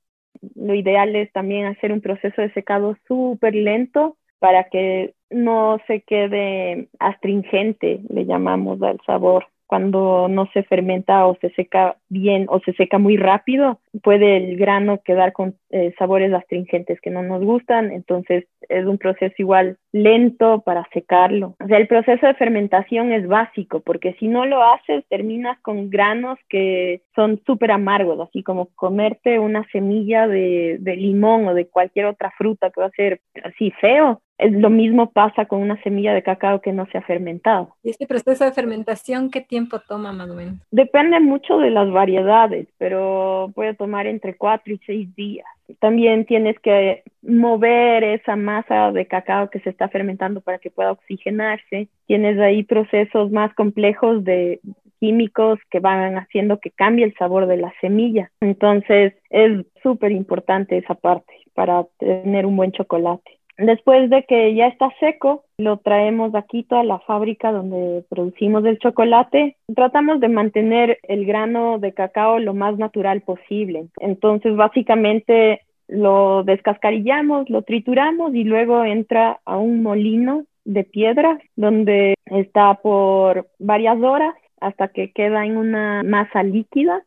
Lo 0.57 0.75
ideal 0.75 1.15
es 1.15 1.31
también 1.31 1.67
hacer 1.67 1.93
un 1.93 2.01
proceso 2.01 2.43
de 2.43 2.53
secado 2.55 2.97
súper 3.07 3.55
lento 3.55 4.17
para 4.41 4.65
que 4.65 5.15
no 5.31 5.79
se 5.87 6.01
quede 6.01 6.89
astringente, 6.99 8.01
le 8.09 8.27
llamamos 8.27 8.83
al 8.83 9.01
sabor 9.07 9.47
cuando 9.67 10.29
no 10.29 10.49
se 10.53 10.63
fermenta 10.65 11.27
o 11.27 11.37
se 11.41 11.51
seca 11.51 11.97
bien 12.09 12.47
o 12.49 12.61
se 12.61 12.73
seca 12.75 12.99
muy 12.99 13.17
rápido, 13.17 13.81
puede 14.03 14.37
el 14.37 14.57
grano 14.57 15.01
quedar 15.05 15.33
con 15.33 15.57
eh, 15.71 15.95
sabores 15.99 16.33
astringentes 16.33 17.01
que 17.01 17.11
no 17.11 17.23
nos 17.23 17.43
gustan, 17.43 17.91
entonces 17.91 18.45
es 18.69 18.87
un 18.87 18.99
proceso 18.99 19.35
igual 19.39 19.79
lento 19.93 20.63
para 20.63 20.87
secarlo. 20.93 21.55
O 21.63 21.67
sea, 21.67 21.79
el 21.79 21.89
proceso 21.89 22.27
de 22.27 22.35
fermentación 22.35 23.13
es 23.13 23.27
básico, 23.27 23.81
porque 23.81 24.15
si 24.15 24.29
no 24.29 24.45
lo 24.47 24.63
haces, 24.63 25.05
terminas 25.09 25.59
con 25.61 25.91
granos 25.91 26.39
que 26.49 27.03
son 27.15 27.41
súper 27.47 27.71
amargos, 27.71 28.21
así 28.21 28.43
como 28.43 28.69
comerte 28.75 29.39
una 29.39 29.67
semilla 29.73 30.27
de, 30.27 30.79
de 30.81 30.97
limón 30.97 31.49
o 31.49 31.55
de 31.55 31.69
cualquier 31.69 32.07
otra 32.07 32.33
fruta 32.37 32.71
que 32.71 32.81
va 32.81 32.87
a 32.87 32.91
ser 32.91 33.21
así 33.43 33.71
feo, 33.81 34.21
lo 34.39 34.71
mismo 34.71 35.11
pasa 35.11 35.47
con 35.47 35.61
una 35.61 35.81
semilla 35.83 36.13
de 36.13 36.23
cacao 36.23 36.61
que 36.61 36.73
no 36.73 36.87
se 36.87 36.99
ha 36.99 37.03
fermentado. 37.03 37.75
¿Y 37.83 37.91
este 37.91 38.07
proceso 38.07 38.45
de 38.45 38.53
fermentación 38.53 39.31
qué 39.31 39.41
tiempo 39.41 39.79
toma 39.81 40.13
más 40.13 40.31
o 40.31 40.35
menos? 40.35 40.55
Depende 40.71 41.21
mucho 41.21 41.59
de 41.59 41.71
las 41.71 41.91
variedades, 41.91 42.67
pero 42.79 43.51
puede 43.55 43.75
tomar 43.75 44.07
entre 44.07 44.37
cuatro 44.37 44.75
y 44.75 44.81
seis 44.87 45.15
días. 45.15 45.47
También 45.79 46.27
tienes 46.27 46.59
que 46.61 47.03
mover 47.23 48.05
esa 48.05 48.37
masa 48.37 48.93
de 48.93 49.07
cacao 49.07 49.51
que 49.51 49.61
se 49.61 49.71
está 49.71 49.89
fermentando 49.89 50.41
para 50.41 50.59
que 50.59 50.71
pueda 50.71 50.93
oxigenarse. 50.93 51.89
Tienes 52.07 52.39
ahí 52.39 52.65
procesos 52.65 53.31
más 53.31 53.55
complejos 53.55 54.25
de 54.25 54.61
químicos 55.01 55.59
que 55.71 55.81
van 55.81 56.17
haciendo 56.17 56.59
que 56.61 56.71
cambie 56.71 57.05
el 57.05 57.15
sabor 57.15 57.47
de 57.47 57.57
la 57.57 57.73
semilla. 57.81 58.31
Entonces 58.41 59.15
es 59.31 59.65
súper 59.83 60.13
importante 60.13 60.77
esa 60.77 60.95
parte 60.95 61.33
para 61.55 61.85
tener 61.99 62.47
un 62.47 62.57
buen 62.57 62.73
chocolate. 62.73 63.39
Después 63.57 64.11
de 64.11 64.25
que 64.25 64.55
ya 64.55 64.67
está 64.67 64.91
seco, 64.99 65.45
lo 65.59 65.77
traemos 65.77 66.35
aquí 66.35 66.67
a 66.71 66.83
la 66.83 66.99
fábrica 67.01 67.53
donde 67.53 68.05
producimos 68.09 68.65
el 68.65 68.79
chocolate. 68.79 69.57
Tratamos 69.75 70.21
de 70.21 70.29
mantener 70.29 70.99
el 71.05 71.25
grano 71.25 71.79
de 71.79 71.93
cacao 71.93 72.41
lo 72.41 72.53
más 72.53 72.77
natural 72.79 73.21
posible. 73.21 73.87
Entonces, 74.01 74.57
básicamente 74.57 75.61
lo 75.87 76.43
descascarillamos, 76.43 77.49
lo 77.49 77.63
trituramos 77.63 78.35
y 78.35 78.45
luego 78.45 78.85
entra 78.85 79.39
a 79.45 79.57
un 79.57 79.83
molino 79.83 80.45
de 80.65 80.83
piedra 80.83 81.39
donde 81.57 82.15
está 82.27 82.75
por 82.75 83.49
varias 83.59 84.01
horas 84.03 84.35
hasta 84.61 84.89
que 84.89 85.13
queda 85.13 85.45
en 85.45 85.59
una 85.59 86.03
masa 86.03 86.43
líquida 86.43 87.05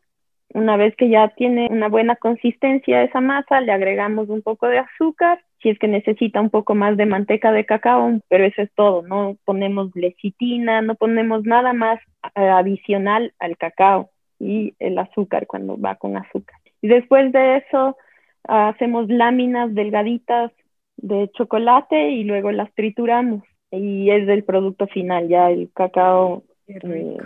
una 0.54 0.76
vez 0.76 0.96
que 0.96 1.08
ya 1.10 1.28
tiene 1.28 1.68
una 1.70 1.88
buena 1.88 2.16
consistencia 2.16 3.02
esa 3.02 3.20
masa, 3.20 3.60
le 3.60 3.72
agregamos 3.72 4.28
un 4.28 4.42
poco 4.42 4.66
de 4.66 4.78
azúcar, 4.78 5.40
si 5.62 5.70
es 5.70 5.78
que 5.78 5.88
necesita 5.88 6.40
un 6.40 6.50
poco 6.50 6.74
más 6.74 6.96
de 6.96 7.06
manteca 7.06 7.52
de 7.52 7.66
cacao, 7.66 8.20
pero 8.28 8.44
eso 8.44 8.62
es 8.62 8.70
todo, 8.74 9.02
no 9.02 9.36
ponemos 9.44 9.94
lecitina, 9.94 10.82
no 10.82 10.94
ponemos 10.94 11.44
nada 11.44 11.72
más 11.72 11.98
eh, 12.34 12.48
adicional 12.48 13.32
al 13.38 13.56
cacao 13.56 14.10
y 14.38 14.74
el 14.78 14.98
azúcar 14.98 15.46
cuando 15.46 15.78
va 15.78 15.96
con 15.96 16.16
azúcar. 16.16 16.60
Y 16.80 16.88
después 16.88 17.32
de 17.32 17.56
eso 17.56 17.96
hacemos 18.44 19.08
láminas 19.08 19.74
delgaditas 19.74 20.52
de 20.96 21.30
chocolate 21.32 22.10
y 22.10 22.24
luego 22.24 22.52
las 22.52 22.72
trituramos 22.74 23.42
y 23.70 24.10
es 24.10 24.28
el 24.28 24.44
producto 24.44 24.86
final, 24.86 25.28
ya 25.28 25.50
el 25.50 25.70
cacao 25.74 26.42
eh, 26.68 27.16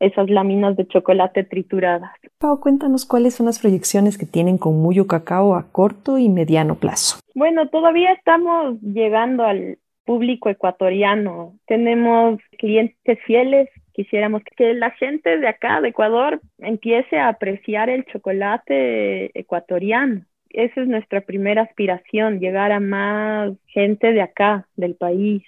esas 0.00 0.28
láminas 0.28 0.76
de 0.76 0.86
chocolate 0.86 1.44
trituradas. 1.44 2.10
Pau, 2.38 2.60
cuéntanos 2.60 3.06
cuáles 3.06 3.34
son 3.34 3.46
las 3.46 3.58
proyecciones 3.58 4.18
que 4.18 4.26
tienen 4.26 4.58
con 4.58 4.80
Muyo 4.80 5.06
Cacao 5.06 5.54
a 5.54 5.70
corto 5.70 6.18
y 6.18 6.28
mediano 6.28 6.74
plazo. 6.74 7.18
Bueno, 7.34 7.68
todavía 7.68 8.12
estamos 8.12 8.80
llegando 8.80 9.44
al 9.44 9.78
público 10.04 10.48
ecuatoriano. 10.48 11.54
Tenemos 11.66 12.40
clientes 12.58 13.18
fieles. 13.26 13.68
Quisiéramos 13.92 14.42
que 14.56 14.74
la 14.74 14.90
gente 14.92 15.38
de 15.38 15.48
acá, 15.48 15.80
de 15.80 15.90
Ecuador, 15.90 16.40
empiece 16.58 17.18
a 17.18 17.28
apreciar 17.28 17.88
el 17.90 18.04
chocolate 18.06 19.30
ecuatoriano. 19.38 20.22
Esa 20.48 20.80
es 20.80 20.88
nuestra 20.88 21.20
primera 21.20 21.62
aspiración, 21.62 22.40
llegar 22.40 22.72
a 22.72 22.80
más 22.80 23.52
gente 23.66 24.12
de 24.12 24.22
acá, 24.22 24.66
del 24.74 24.96
país 24.96 25.44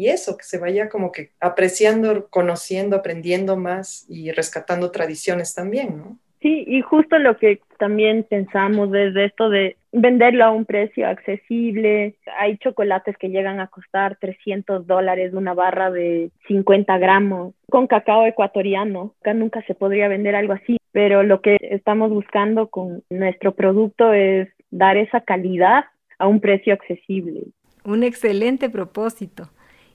y 0.00 0.08
eso, 0.08 0.38
que 0.38 0.44
se 0.44 0.58
vaya 0.58 0.88
como 0.88 1.12
que 1.12 1.32
apreciando, 1.40 2.26
conociendo, 2.30 2.96
aprendiendo 2.96 3.58
más 3.58 4.06
y 4.08 4.30
rescatando 4.30 4.90
tradiciones 4.90 5.54
también, 5.54 5.98
¿no? 5.98 6.18
Sí, 6.40 6.64
y 6.66 6.80
justo 6.80 7.18
lo 7.18 7.36
que 7.36 7.60
también 7.78 8.24
pensamos 8.24 8.90
desde 8.90 9.26
esto 9.26 9.50
de 9.50 9.76
venderlo 9.92 10.46
a 10.46 10.52
un 10.52 10.64
precio 10.64 11.06
accesible. 11.06 12.14
Hay 12.38 12.56
chocolates 12.56 13.14
que 13.18 13.28
llegan 13.28 13.60
a 13.60 13.66
costar 13.66 14.16
300 14.18 14.86
dólares 14.86 15.34
una 15.34 15.52
barra 15.52 15.90
de 15.90 16.30
50 16.48 16.96
gramos 16.96 17.52
con 17.68 17.86
cacao 17.86 18.24
ecuatoriano. 18.24 19.14
Acá 19.20 19.34
nunca 19.34 19.62
se 19.66 19.74
podría 19.74 20.08
vender 20.08 20.34
algo 20.34 20.54
así, 20.54 20.78
pero 20.92 21.22
lo 21.22 21.42
que 21.42 21.58
estamos 21.60 22.08
buscando 22.08 22.68
con 22.68 23.02
nuestro 23.10 23.54
producto 23.54 24.14
es 24.14 24.48
dar 24.70 24.96
esa 24.96 25.20
calidad 25.20 25.84
a 26.18 26.26
un 26.26 26.40
precio 26.40 26.72
accesible. 26.72 27.42
Un 27.84 28.02
excelente 28.02 28.70
propósito. 28.70 29.50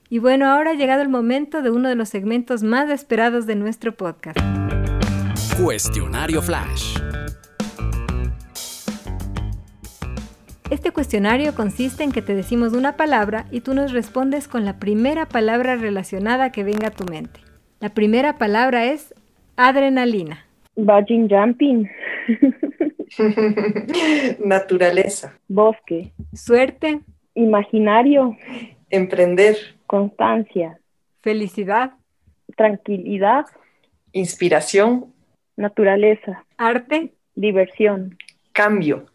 Y 0.08 0.20
bueno, 0.20 0.46
ahora 0.46 0.70
ha 0.70 0.74
llegado 0.74 1.02
el 1.02 1.08
momento 1.08 1.62
de 1.62 1.70
uno 1.70 1.88
de 1.88 1.96
los 1.96 2.08
segmentos 2.08 2.62
más 2.62 2.88
esperados 2.90 3.44
de 3.46 3.56
nuestro 3.56 3.96
podcast. 3.96 4.38
Cuestionario 5.60 6.40
Flash. 6.42 7.00
Este 10.70 10.92
cuestionario 10.92 11.56
consiste 11.56 12.04
en 12.04 12.12
que 12.12 12.22
te 12.22 12.36
decimos 12.36 12.72
una 12.72 12.96
palabra 12.96 13.46
y 13.50 13.62
tú 13.62 13.74
nos 13.74 13.92
respondes 13.92 14.46
con 14.46 14.64
la 14.64 14.78
primera 14.78 15.26
palabra 15.26 15.74
relacionada 15.74 16.52
que 16.52 16.62
venga 16.62 16.88
a 16.88 16.92
tu 16.92 17.04
mente. 17.04 17.40
La 17.80 17.88
primera 17.88 18.38
palabra 18.38 18.84
es 18.84 19.12
adrenalina. 19.56 20.46
Bungee 20.76 21.26
jumping. 21.28 21.90
Naturaleza. 24.44 25.36
Bosque. 25.48 26.12
Suerte. 26.32 27.00
Imaginario. 27.34 28.36
Emprender. 28.90 29.75
Constancia. 29.86 30.78
Felicidad. 31.20 31.92
Tranquilidad. 32.56 33.46
Inspiración. 34.12 35.12
Naturaleza. 35.56 36.44
Arte. 36.56 37.12
Diversión. 37.34 38.16
Cambio. 38.52 39.06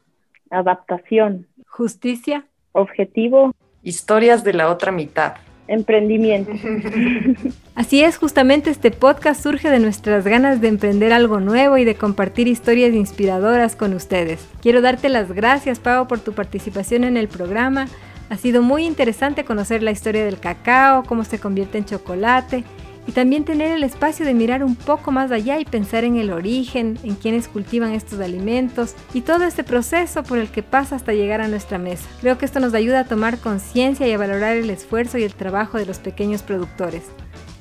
Adaptación. 0.49 1.47
Justicia. 1.67 2.45
Objetivo. 2.73 3.53
Historias 3.83 4.43
de 4.43 4.53
la 4.53 4.69
otra 4.69 4.91
mitad. 4.91 5.35
Emprendimiento. 5.67 6.51
Así 7.75 8.03
es, 8.03 8.17
justamente 8.17 8.69
este 8.69 8.91
podcast 8.91 9.41
surge 9.41 9.69
de 9.69 9.79
nuestras 9.79 10.25
ganas 10.25 10.59
de 10.59 10.67
emprender 10.67 11.13
algo 11.13 11.39
nuevo 11.39 11.77
y 11.77 11.85
de 11.85 11.95
compartir 11.95 12.47
historias 12.47 12.93
inspiradoras 12.93 13.77
con 13.77 13.93
ustedes. 13.93 14.45
Quiero 14.61 14.81
darte 14.81 15.07
las 15.07 15.31
gracias, 15.31 15.79
Pau, 15.79 16.07
por 16.07 16.19
tu 16.19 16.33
participación 16.33 17.05
en 17.05 17.15
el 17.15 17.29
programa. 17.29 17.87
Ha 18.31 18.37
sido 18.37 18.61
muy 18.61 18.85
interesante 18.85 19.43
conocer 19.43 19.83
la 19.83 19.91
historia 19.91 20.23
del 20.23 20.39
cacao, 20.39 21.03
cómo 21.03 21.25
se 21.25 21.37
convierte 21.37 21.77
en 21.77 21.83
chocolate 21.83 22.63
y 23.05 23.11
también 23.11 23.43
tener 23.43 23.71
el 23.71 23.83
espacio 23.83 24.25
de 24.25 24.33
mirar 24.33 24.63
un 24.63 24.77
poco 24.77 25.11
más 25.11 25.31
allá 25.31 25.59
y 25.59 25.65
pensar 25.65 26.05
en 26.05 26.15
el 26.15 26.31
origen, 26.31 26.97
en 27.03 27.15
quienes 27.15 27.49
cultivan 27.49 27.91
estos 27.91 28.21
alimentos 28.21 28.95
y 29.13 29.19
todo 29.19 29.43
este 29.43 29.65
proceso 29.65 30.23
por 30.23 30.37
el 30.37 30.47
que 30.47 30.63
pasa 30.63 30.95
hasta 30.95 31.11
llegar 31.11 31.41
a 31.41 31.49
nuestra 31.49 31.77
mesa. 31.77 32.07
Creo 32.21 32.37
que 32.37 32.45
esto 32.45 32.61
nos 32.61 32.73
ayuda 32.73 33.01
a 33.01 33.03
tomar 33.03 33.37
conciencia 33.37 34.07
y 34.07 34.13
a 34.13 34.17
valorar 34.17 34.55
el 34.55 34.69
esfuerzo 34.69 35.17
y 35.17 35.23
el 35.23 35.33
trabajo 35.33 35.77
de 35.77 35.85
los 35.85 35.99
pequeños 35.99 36.41
productores. 36.41 37.03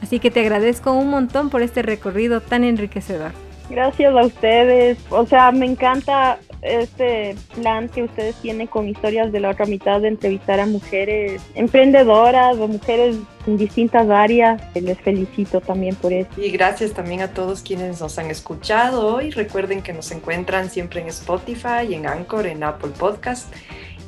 Así 0.00 0.20
que 0.20 0.30
te 0.30 0.38
agradezco 0.38 0.92
un 0.92 1.10
montón 1.10 1.50
por 1.50 1.62
este 1.62 1.82
recorrido 1.82 2.42
tan 2.42 2.62
enriquecedor. 2.62 3.32
Gracias 3.68 4.14
a 4.14 4.24
ustedes. 4.24 4.98
O 5.10 5.26
sea, 5.26 5.50
me 5.50 5.66
encanta 5.66 6.38
este 6.62 7.36
plan 7.54 7.88
que 7.88 8.02
ustedes 8.02 8.36
tienen 8.36 8.66
con 8.66 8.88
historias 8.88 9.32
de 9.32 9.40
la 9.40 9.50
otra 9.50 9.66
mitad 9.66 10.00
de 10.00 10.08
entrevistar 10.08 10.60
a 10.60 10.66
mujeres 10.66 11.42
emprendedoras 11.54 12.56
o 12.58 12.68
mujeres 12.68 13.16
en 13.46 13.56
distintas 13.56 14.08
áreas. 14.10 14.60
Les 14.74 14.98
felicito 15.00 15.60
también 15.60 15.94
por 15.96 16.12
eso. 16.12 16.28
Y 16.36 16.50
gracias 16.50 16.92
también 16.92 17.22
a 17.22 17.28
todos 17.28 17.62
quienes 17.62 18.00
nos 18.00 18.18
han 18.18 18.30
escuchado 18.30 19.14
hoy. 19.14 19.30
Recuerden 19.30 19.82
que 19.82 19.92
nos 19.92 20.10
encuentran 20.10 20.70
siempre 20.70 21.00
en 21.00 21.08
Spotify, 21.08 21.92
en 21.92 22.06
Anchor, 22.06 22.46
en 22.46 22.62
Apple 22.62 22.92
Podcast 22.98 23.52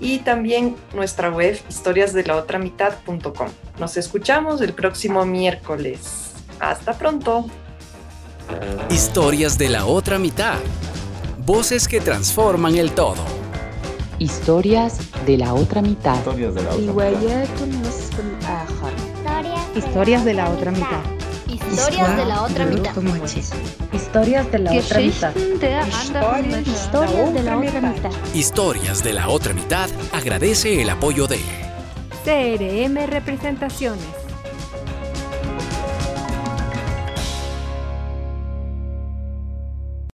y 0.00 0.18
también 0.18 0.76
nuestra 0.94 1.30
web 1.30 1.58
historiasdelaotramitad.com. 1.68 3.48
Nos 3.78 3.96
escuchamos 3.96 4.60
el 4.60 4.74
próximo 4.74 5.24
miércoles. 5.24 6.32
Hasta 6.60 6.92
pronto. 6.98 7.46
Historias 8.90 9.56
de 9.56 9.68
la 9.68 9.86
otra 9.86 10.18
mitad. 10.18 10.58
Voces 11.44 11.88
que 11.88 12.00
transforman 12.00 12.76
el 12.76 12.92
todo. 12.92 13.24
Historias 14.20 14.98
de 15.26 15.38
la 15.38 15.54
otra 15.54 15.82
mitad. 15.82 16.14
Historias 16.14 16.54
de 16.54 16.62
la 16.62 16.70
otra 16.70 16.92
mitad. 16.92 17.42
Historias 19.74 20.24
de 20.24 20.34
la 20.34 20.50
otra 20.50 20.70
mitad. 20.70 21.02
Historias 21.48 22.16
de 22.16 22.24
la 22.24 22.44
otra 22.44 22.64
mitad. 22.64 22.92
Historias 23.92 24.52
de 24.52 24.60
la 24.60 24.72
otra 24.72 25.00
mitad. 25.00 25.32
Historias 25.34 25.34
de 27.32 27.42
la 27.42 27.58
otra 27.58 27.80
mitad. 27.80 28.12
Historias 28.34 29.02
de 29.02 29.12
la 29.12 29.28
otra 29.28 29.52
mitad 29.52 29.90
agradece 30.12 30.80
el 30.80 30.90
apoyo 30.90 31.26
de 31.26 31.40
CRM 32.24 33.04
Representaciones 33.08 34.21